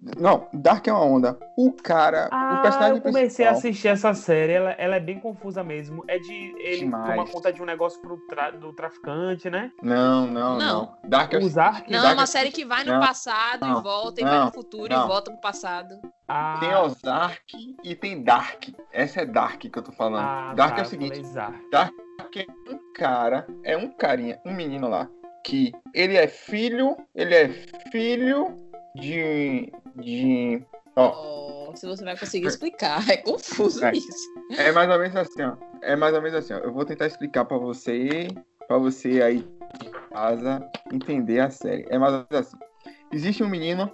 [0.00, 1.38] Não, Dark é uma onda.
[1.56, 2.28] O cara.
[2.30, 5.64] o Ah, personagem eu comecei a principal- assistir essa série, ela, ela é bem confusa
[5.64, 6.04] mesmo.
[6.06, 7.10] É de ele Demais.
[7.16, 9.72] tomar conta de um negócio pro tra- do traficante, né?
[9.82, 10.94] Não, não, não, Não.
[11.04, 13.80] Dark é o que- Não, é Dark uma série que vai no Não, passado não,
[13.80, 15.04] e volta, e vai no futuro não.
[15.04, 15.94] e volta pro passado.
[16.28, 18.64] Ah, Tem Ozark e tem Dark.
[18.92, 20.24] Essa é Dark que eu tô falando.
[20.24, 21.16] ah, Dark tá, é o seguinte.
[21.16, 21.58] falei Zark.
[22.70, 25.08] um cara, é um carinha, um menino lá,
[25.44, 27.48] que ele é filho, ele é
[27.90, 28.54] filho
[28.94, 29.72] de.
[30.00, 30.62] De.
[30.96, 33.92] Ó, Oh, se você vai conseguir explicar, é confuso É.
[33.92, 34.28] isso.
[34.56, 35.54] é mais ou menos assim, ó.
[35.82, 36.58] É mais ou menos assim, ó.
[36.58, 38.28] Eu vou tentar explicar pra você,
[38.66, 39.38] pra você aí
[39.80, 41.86] de casa entender a série.
[41.90, 42.56] É mais ou menos assim.
[43.12, 43.90] Existe um menino,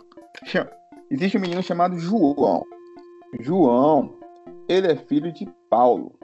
[1.11, 2.65] existe um menino chamado João.
[3.41, 4.17] João,
[4.69, 6.17] ele é filho de Paulo.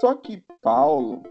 [0.00, 1.22] Só que Paulo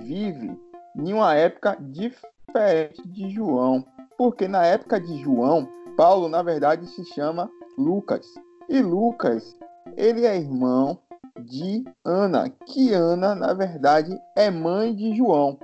[0.00, 0.56] vive
[0.96, 3.84] em uma época diferente de João.
[4.16, 8.26] Porque na época de João, Paulo, na verdade, se chama Lucas.
[8.68, 9.56] E Lucas,
[9.96, 11.00] ele é irmão
[11.40, 15.58] de Ana, que Ana, na verdade, é mãe de João.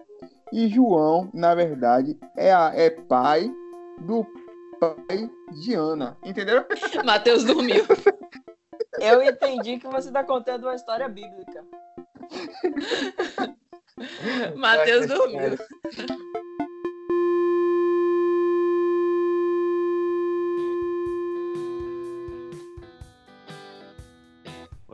[0.53, 3.51] E João, na verdade, é, a, é pai
[4.01, 4.25] do
[4.81, 5.31] pai
[5.61, 6.17] de Ana.
[6.25, 6.65] Entendeu?
[7.05, 7.85] Matheus dormiu.
[8.99, 11.65] Eu entendi que você tá contando uma história bíblica.
[14.57, 15.59] Matheus dormiu.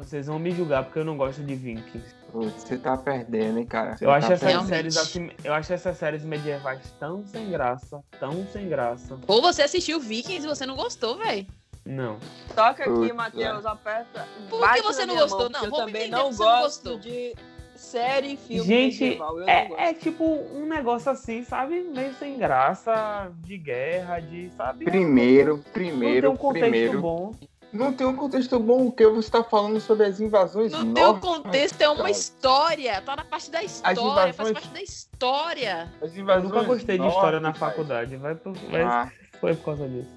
[0.08, 2.14] Vocês vão me julgar porque eu não gosto de Vikings.
[2.32, 3.94] Putz, Você tá perdendo, hein, cara.
[3.94, 8.02] Você Eu acho, tá essas séries assim, eu acho essas séries medievais tão sem graça,
[8.18, 9.18] tão sem graça.
[9.26, 11.46] Ou você assistiu Vikings e você não gostou, velho.
[11.84, 12.18] Não.
[12.54, 14.26] Toca aqui, Matheus, aperta.
[14.48, 15.50] Por que você não gostou?
[15.50, 17.34] mão, Não, vamos também entender não gosto de
[17.74, 19.38] série e filme Gente, medieval.
[19.40, 19.80] Eu não É, gosto.
[19.82, 21.82] é tipo um negócio assim, sabe?
[21.82, 24.86] Meio sem graça, de guerra, de, sabe?
[24.86, 27.00] Primeiro, não tem primeiro, um contexto primeiro.
[27.02, 27.34] bom.
[27.72, 31.20] Não tem um contexto bom porque você tá falando sobre as invasões No teu nórdicas.
[31.36, 33.02] contexto é uma história.
[33.02, 33.94] Tá na parte da história.
[34.32, 35.92] Faz invasões- parte da história.
[36.00, 38.16] As Eu invasões nunca gostei de história na faculdade.
[38.16, 39.10] Vai vai, Ah,
[39.40, 40.08] Foi por causa disso.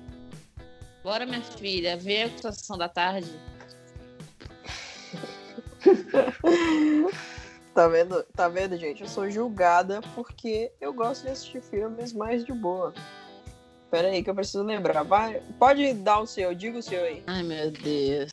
[1.03, 3.29] Bora, minha filha, ver a sessão da tarde.
[7.73, 9.01] Tá vendo, tá vendo, gente?
[9.01, 12.93] Eu sou julgada porque eu gosto de assistir filmes mais de boa.
[13.91, 15.03] Pera aí que eu preciso lembrar.
[15.03, 17.21] Vai, pode dar o seu, diga o seu aí.
[17.27, 18.31] Ai, meu Deus.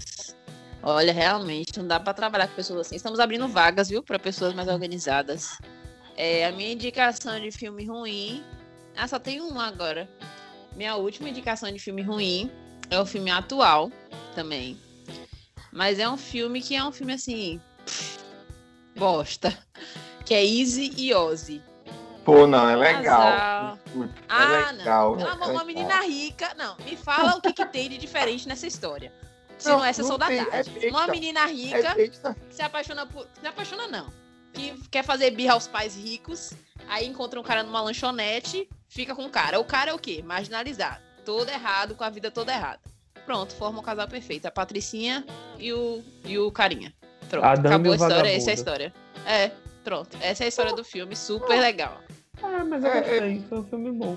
[0.80, 2.94] Olha, realmente, não dá pra trabalhar com pessoas assim.
[2.94, 5.58] Estamos abrindo vagas, viu, pra pessoas mais organizadas.
[6.16, 8.44] É, a minha indicação de filme ruim.
[8.96, 10.08] Ah, só tem um agora.
[10.76, 12.50] Minha última indicação de filme ruim
[12.88, 13.90] é o filme atual
[14.36, 14.78] também.
[15.72, 17.60] Mas é um filme que é um filme assim.
[17.84, 18.20] pff,
[18.96, 19.58] bosta.
[20.24, 21.60] Que é Easy e Ozzy.
[22.28, 23.20] Pô, não, é legal.
[23.20, 23.78] Casal.
[23.92, 25.16] Putz, Ah, é legal.
[25.16, 25.26] não.
[25.26, 25.64] É amor, uma legal.
[25.64, 26.54] menina rica.
[26.56, 29.12] Não, me fala o que, que tem de diferente nessa história.
[29.56, 30.88] Se Não, não, é sessão não da tem, é besta.
[30.90, 32.10] uma menina rica É
[32.50, 33.26] se apaixona por.
[33.40, 34.12] Se apaixona, não.
[34.52, 36.52] Que quer fazer birra aos pais ricos,
[36.88, 39.58] aí encontra um cara numa lanchonete, fica com o cara.
[39.58, 40.22] O cara é o quê?
[40.24, 41.00] Marginalizado.
[41.24, 42.80] Todo errado, com a vida toda errada.
[43.26, 44.46] Pronto, forma um casal perfeito.
[44.46, 45.24] A Patricinha
[45.58, 46.94] e o, e o carinha.
[47.28, 48.28] Pronto, acabou a história.
[48.36, 48.82] Essa é a vagabundo.
[48.82, 48.94] história.
[49.26, 49.50] É,
[49.84, 50.16] pronto.
[50.20, 52.00] Essa é a história do filme, super legal.
[52.42, 53.40] Ah, mas eu É, gostei.
[53.48, 54.16] Foi um filme bom.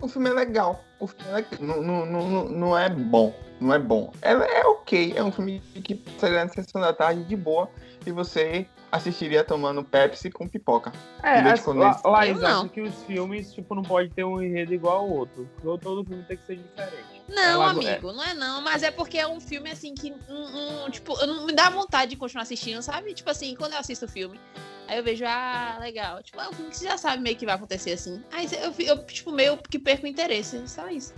[0.00, 0.82] O filme é legal.
[0.98, 1.50] O filme é legal.
[1.60, 3.32] Não, não, não, não é bom.
[3.60, 4.12] Não é bom.
[4.20, 5.12] É, é ok.
[5.16, 7.70] É um filme que seria na sessão da tarde de boa
[8.04, 10.90] e você assistiria tomando Pepsi com pipoca.
[11.22, 12.08] É, Leite as, La, condensado.
[12.10, 12.60] Laís Eu não.
[12.62, 15.48] acha que os filmes, tipo, não pode ter um enredo igual ao outro.
[15.62, 17.11] Todo- Todo filme tem que ser diferente.
[17.32, 20.84] Não, Ela- amigo, não é não, mas é porque é um filme assim que, um,
[20.84, 23.14] um, tipo, eu não me dá vontade de continuar assistindo, sabe?
[23.14, 24.38] Tipo assim, quando eu assisto o filme,
[24.86, 26.22] aí eu vejo, ah, legal.
[26.22, 28.22] Tipo, é um filme que você já sabe meio que vai acontecer assim.
[28.30, 31.14] Aí eu, eu tipo, meio que perco o interesse, só isso.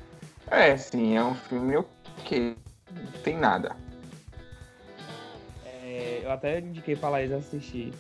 [0.50, 2.56] É, sim, é um filme ok.
[2.92, 3.76] Não tem nada.
[5.64, 7.92] É, eu até indiquei pra Laís assistir.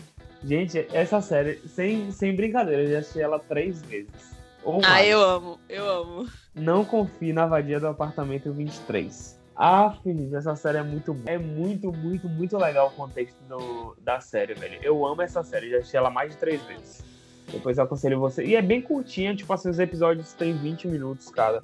[0.44, 4.33] Gente, essa série, sem, sem brincadeira, eu já assisti ela três vezes.
[4.64, 5.08] Ou Ah, mais.
[5.08, 6.28] eu amo, eu amo.
[6.54, 9.38] Não confie na vadia do apartamento 23.
[9.56, 11.16] Ah, Felipe, essa série é muito.
[11.26, 14.78] É muito, muito, muito legal o contexto do, da série, velho.
[14.82, 17.04] Eu amo essa série, já assisti ela mais de três vezes.
[17.52, 18.44] Depois eu aconselho você.
[18.44, 21.62] E é bem curtinha, tipo assim, os episódios têm 20 minutos cada.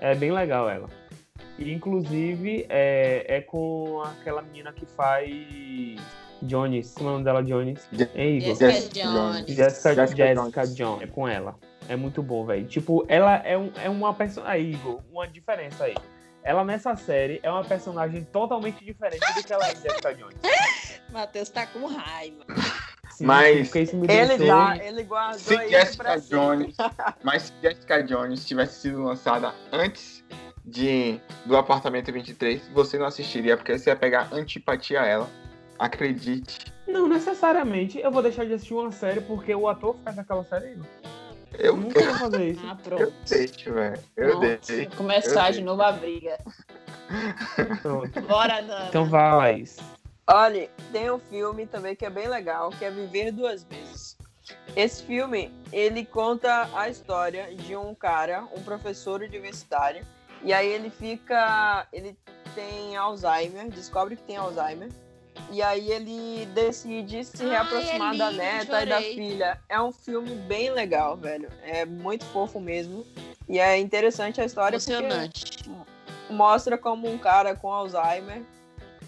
[0.00, 0.88] É bem legal ela.
[1.58, 5.30] E, inclusive, é, é com aquela menina que faz
[6.42, 6.92] Jones.
[6.94, 7.86] Como é o nome dela, Jones?
[7.92, 8.48] Je- É Igor.
[8.56, 9.46] Jessica Jessica Jones.
[9.46, 10.34] Jessica, Jessica Jessica,
[10.66, 10.76] Jones.
[10.76, 11.02] Jones.
[11.02, 11.54] É com ela.
[11.88, 12.66] É muito bom, velho.
[12.66, 14.52] Tipo, ela é, um, é uma personagem.
[14.52, 15.94] Aí, Igor, uma diferença aí.
[16.44, 20.36] Ela nessa série é uma personagem totalmente diferente do que ela é em Jessica Jones.
[21.12, 22.44] Matheus tá com raiva.
[23.10, 26.18] Sim, Mas porque isso me Ele, já, ele guardou Se Jessica.
[26.20, 26.74] Jones,
[27.22, 30.24] mas se Jessica Jones tivesse sido lançada antes
[30.64, 35.30] de do apartamento 23, você não assistiria porque você ia pegar antipatia a ela.
[35.78, 36.72] Acredite.
[36.86, 40.72] Não necessariamente eu vou deixar de assistir uma série porque o ator faz aquela série.
[40.72, 40.86] Igor.
[41.58, 42.62] Eu Eu, nunca vou fazer isso.
[42.64, 43.12] Ah, eu pronto.
[43.28, 44.00] deixo, velho.
[44.16, 44.96] Eu deixo.
[44.96, 46.38] Começar eu de novo a briga.
[47.82, 48.20] Pronto.
[48.22, 48.86] Bora, Dana.
[48.88, 49.78] Então vai, Laís.
[50.26, 54.16] Olha, tem um filme também que é bem legal, que é Viver Duas Vezes.
[54.74, 60.04] Esse filme, ele conta a história de um cara, um professor universitário,
[60.42, 62.16] e aí ele fica, ele
[62.54, 64.88] tem Alzheimer, descobre que tem Alzheimer,
[65.50, 69.14] e aí ele decide se Ai, reaproximar é da neta e da chorei.
[69.14, 69.60] filha.
[69.68, 71.48] É um filme bem legal, velho.
[71.62, 73.06] É muito fofo mesmo.
[73.48, 75.44] E é interessante a história porque Emocionante.
[76.30, 78.42] mostra como um cara com Alzheimer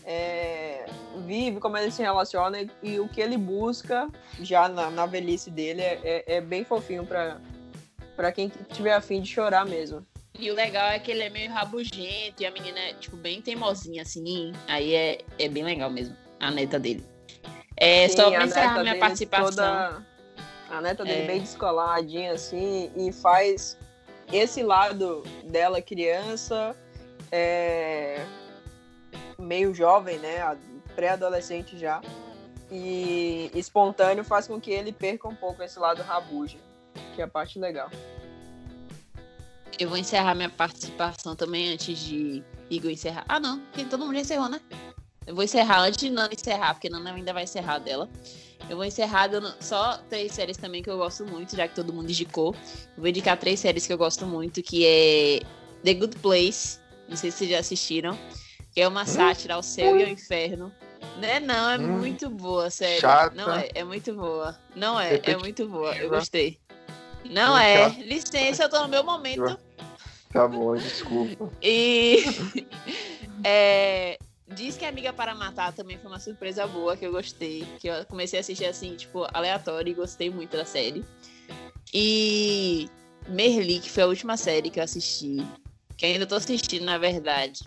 [0.05, 0.85] é,
[1.27, 4.09] vive, como ele se relaciona e, e o que ele busca
[4.41, 9.31] já na, na velhice dele é, é- é bem fofinho pra quem tiver afim de
[9.33, 10.05] chorar mesmo.
[10.39, 13.41] E o legal é que ele é meio rabugento e a menina é, tipo, bem
[13.41, 14.53] teimosinha, assim.
[14.66, 17.05] Aí é, é bem legal mesmo, a neta dele.
[17.76, 19.51] É, Sim, só pra encerrar minha participação.
[19.51, 20.07] toda-
[20.70, 21.26] A neta dele É.
[21.26, 23.78] bem descoladinha, assim, e faz
[24.32, 26.74] esse lado dela criança,
[27.30, 28.24] é,
[29.39, 30.59] meio jovem, né?
[30.97, 32.01] Pré-adolescente já.
[32.72, 36.59] E espontâneo faz com que ele perca um pouco esse lado rabuja,
[37.14, 37.89] que é a parte legal.
[39.79, 43.25] Eu vou encerrar minha participação também antes de Igor encerrar.
[43.29, 44.61] Ah, não, porque todo mundo já encerrou, né?
[45.27, 48.09] Eu vou encerrar antes de Nana encerrar, porque Nana ainda vai encerrar dela.
[48.68, 51.93] Eu vou encerrar dando só três séries também que eu gosto muito, já que todo
[51.93, 52.55] mundo indicou.
[52.97, 55.41] Eu vou indicar três séries que eu gosto muito, que é
[55.83, 56.79] The Good Place.
[57.09, 58.18] Não sei se vocês já assistiram.
[58.72, 60.72] Que é uma sátira ao céu e ao inferno.
[61.20, 61.39] Né?
[61.41, 61.99] Não, é Hum.
[61.99, 63.01] muito boa, sério.
[63.01, 63.35] Chata.
[63.37, 64.59] Não é, é muito boa.
[64.75, 65.95] Não é, é muito boa.
[65.97, 66.59] Eu gostei.
[67.31, 67.89] Não é.
[68.03, 69.59] Licença, eu tô no meu momento.
[70.33, 71.51] Tá bom, desculpa.
[71.62, 72.25] E
[73.45, 74.18] é,
[74.49, 77.64] diz que Amiga para Matar também foi uma surpresa boa que eu gostei.
[77.79, 81.05] Que eu comecei a assistir assim, tipo, aleatório e gostei muito da série.
[81.93, 82.89] E
[83.29, 85.37] Merli, que foi a última série que eu assisti,
[85.97, 87.61] que ainda tô assistindo, na verdade,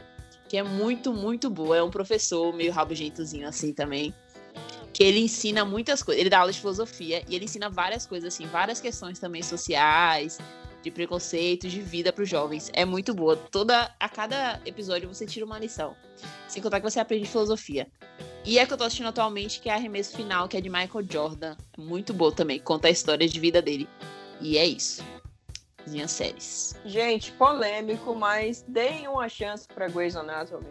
[0.49, 1.77] que é muito, muito boa.
[1.77, 4.13] É um professor meio rabugentozinho assim também.
[4.93, 6.19] Que ele ensina muitas coisas.
[6.19, 10.39] Ele dá aula de filosofia e ele ensina várias coisas, assim, várias questões também sociais,
[10.81, 12.69] de preconceito, de vida para os jovens.
[12.73, 13.35] É muito boa.
[13.35, 15.95] Toda a cada episódio você tira uma lição.
[16.47, 17.87] Sem contar que você aprende filosofia.
[18.45, 21.05] E é que eu tô assistindo atualmente, que é Arremesso Final, que é de Michael
[21.09, 21.55] Jordan.
[21.77, 22.59] Muito boa também.
[22.59, 23.87] Conta a história de vida dele.
[24.39, 25.03] E é isso.
[25.85, 26.75] Minhas séries.
[26.85, 30.67] Gente, polêmico, mas deem uma chance pra Grey's Anatomy.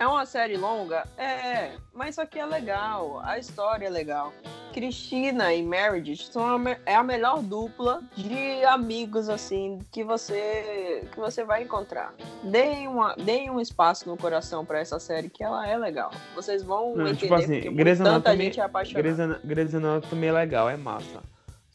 [0.00, 1.06] É uma série longa?
[1.18, 4.32] É, mas isso aqui é legal, a história é legal.
[4.72, 11.20] Cristina e Meredith são a é a melhor dupla de amigos, assim, que você que
[11.20, 12.14] você vai encontrar.
[12.42, 16.10] Deem, uma, deem um espaço no coração pra essa série, que ela é legal.
[16.34, 19.40] Vocês vão Não, entender tipo assim, porque Grey's tanta Anatomy- gente é apaixonada.
[19.44, 21.20] Grey's Anatomy é legal, é massa.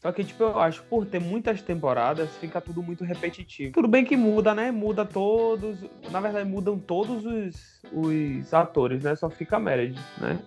[0.06, 3.72] Só que, tipo, eu acho, por ter muitas temporadas, fica tudo muito repetitivo.
[3.72, 4.70] Tudo bem que muda, né?
[4.70, 5.80] Muda todos.
[6.12, 9.16] Na verdade, mudam todos os, os atores, né?
[9.16, 10.38] Só fica a Meredith, né?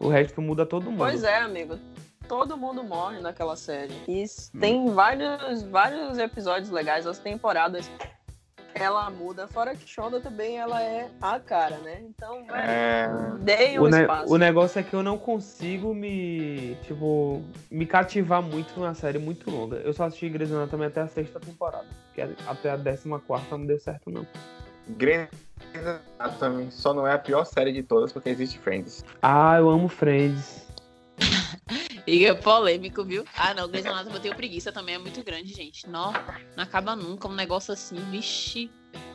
[0.00, 0.96] O resto muda todo mundo.
[0.96, 1.78] Pois é, amigo.
[2.26, 3.92] Todo mundo morre naquela série.
[4.08, 4.58] E Hum.
[4.58, 7.90] tem vários, vários episódios legais, as temporadas.
[8.74, 12.00] Ela muda, fora que Shonda também ela é a cara, né?
[12.08, 13.08] Então, velho, É,
[13.40, 14.32] deem um O, ne- espaço.
[14.32, 19.50] o negócio é que eu não consigo me, tipo, me cativar muito numa série muito
[19.50, 19.76] longa.
[19.76, 21.86] Eu só assisti Grey's Anatomy até a sexta temporada.
[22.14, 24.26] Que até a décima quarta não deu certo, não.
[24.88, 25.28] Grey's
[26.18, 29.04] Anatomy só não é a pior série de todas porque existe Friends.
[29.20, 30.66] Ah, eu amo Friends.
[32.06, 33.24] E é polêmico, viu?
[33.36, 35.88] Ah, não, Grey's Anatomy eu tenho preguiça também, é muito grande, gente.
[35.88, 36.12] Não,
[36.56, 38.70] não acaba nunca, um negócio assim, vixe.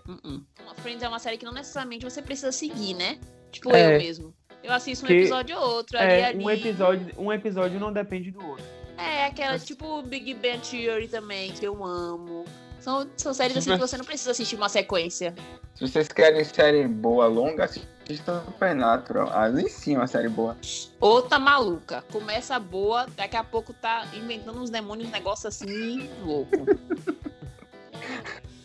[0.08, 0.42] Uh-uh.
[0.78, 3.20] Friends é uma série que não necessariamente você precisa seguir, né?
[3.52, 3.96] Tipo É.
[3.96, 4.34] eu mesmo.
[4.64, 6.44] Eu assisto um episódio ou outro, ali, É, ali.
[6.44, 8.66] um episódio, um episódio não depende do outro.
[8.98, 12.46] É, aquela tipo Big Bang Theory também, que eu amo.
[12.80, 15.34] São, são séries assim que você não precisa assistir uma sequência.
[15.76, 19.30] Se vocês querem série boa, longa, assistam Supernatural.
[19.32, 20.56] Ali sim é uma série boa.
[21.00, 22.04] Outra maluca.
[22.12, 26.66] Começa boa, daqui a pouco tá inventando uns demônios, um negócio assim, louco.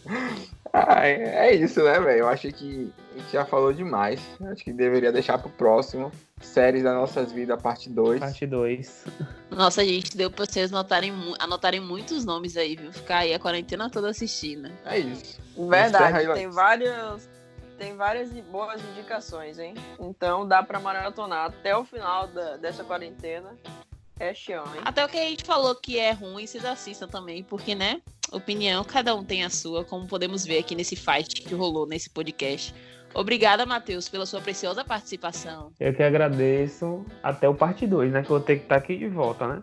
[0.73, 2.21] Ah, é é isso, né, velho?
[2.21, 4.21] Eu acho que a gente já falou demais.
[4.51, 6.11] Acho que deveria deixar pro próximo.
[6.41, 8.19] Séries das nossas vidas, parte 2.
[8.21, 9.05] Parte 2.
[9.51, 12.93] Nossa, gente, deu pra vocês anotarem, anotarem muitos nomes aí, viu?
[12.93, 14.71] Ficar aí a quarentena toda assistindo.
[14.85, 15.39] É isso.
[15.57, 16.55] Verdade, aí, tem Laís.
[16.55, 17.29] vários.
[17.79, 19.75] Tem várias e boas indicações, hein?
[20.01, 23.57] Então dá pra maratonar até o final da- dessa quarentena.
[24.21, 24.81] É chão, hein?
[24.85, 28.01] Até o que a gente falou que é ruim, vocês assistam também, porque, né?
[28.33, 32.09] Opinião, cada um tem a sua, como podemos ver aqui nesse fight que rolou nesse
[32.11, 32.75] podcast.
[33.15, 35.71] Obrigada, Matheus, pela sua preciosa participação.
[35.79, 37.05] Eu que agradeço.
[37.23, 38.23] Até o parte 2, né?
[38.23, 39.63] Que eu vou ter que estar aqui de volta, né?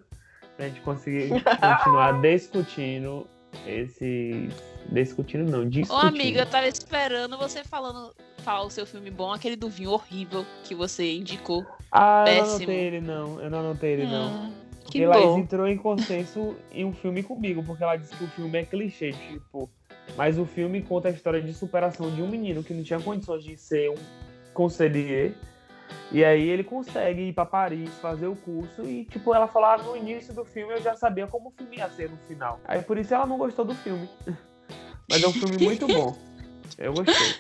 [0.55, 3.26] Pra gente conseguir continuar discutindo
[3.65, 4.49] esse.
[4.91, 6.07] Discutindo não, Ô, discutindo.
[6.07, 8.13] amiga, eu tava esperando você falando
[8.43, 11.65] falar o seu filme bom, aquele do vinho horrível que você indicou.
[11.91, 12.55] Ah, eu não péssimo.
[12.57, 13.41] anotei ele não.
[13.41, 14.53] Eu não anotei ele não.
[14.89, 15.39] Ah, que Laís bom.
[15.39, 19.11] entrou em consenso em um filme comigo, porque ela disse que o filme é clichê,
[19.11, 19.69] tipo.
[20.17, 23.43] Mas o filme conta a história de superação de um menino que não tinha condições
[23.43, 23.97] de ser um
[24.53, 25.35] conselheiro.
[26.11, 29.95] E aí ele consegue ir pra Paris, fazer o curso, e tipo, ela falava no
[29.95, 32.59] início do filme, eu já sabia como o filme ia ser no final.
[32.65, 34.09] Aí por isso ela não gostou do filme.
[35.07, 36.15] Mas é um filme muito bom.
[36.77, 37.35] Eu gostei.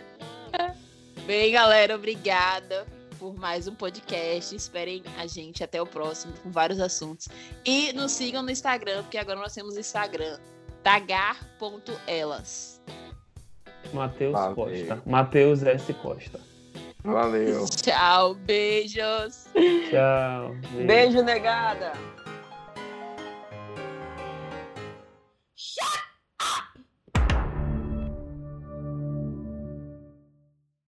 [1.25, 4.55] Bem, galera, obrigada por mais um podcast.
[4.55, 7.27] Esperem a gente até o próximo com vários assuntos.
[7.65, 10.39] E nos sigam no Instagram, porque agora nós temos Instagram.
[10.81, 12.81] Tagar.elas.
[13.93, 15.03] Matheus Costa.
[15.05, 15.93] Matheus S.
[15.95, 16.39] Costa.
[17.03, 17.65] Valeu.
[17.69, 19.47] Tchau, beijos.
[19.89, 20.55] Tchau.
[20.73, 21.93] Beijo, beijo negada.
[25.55, 26.08] Shut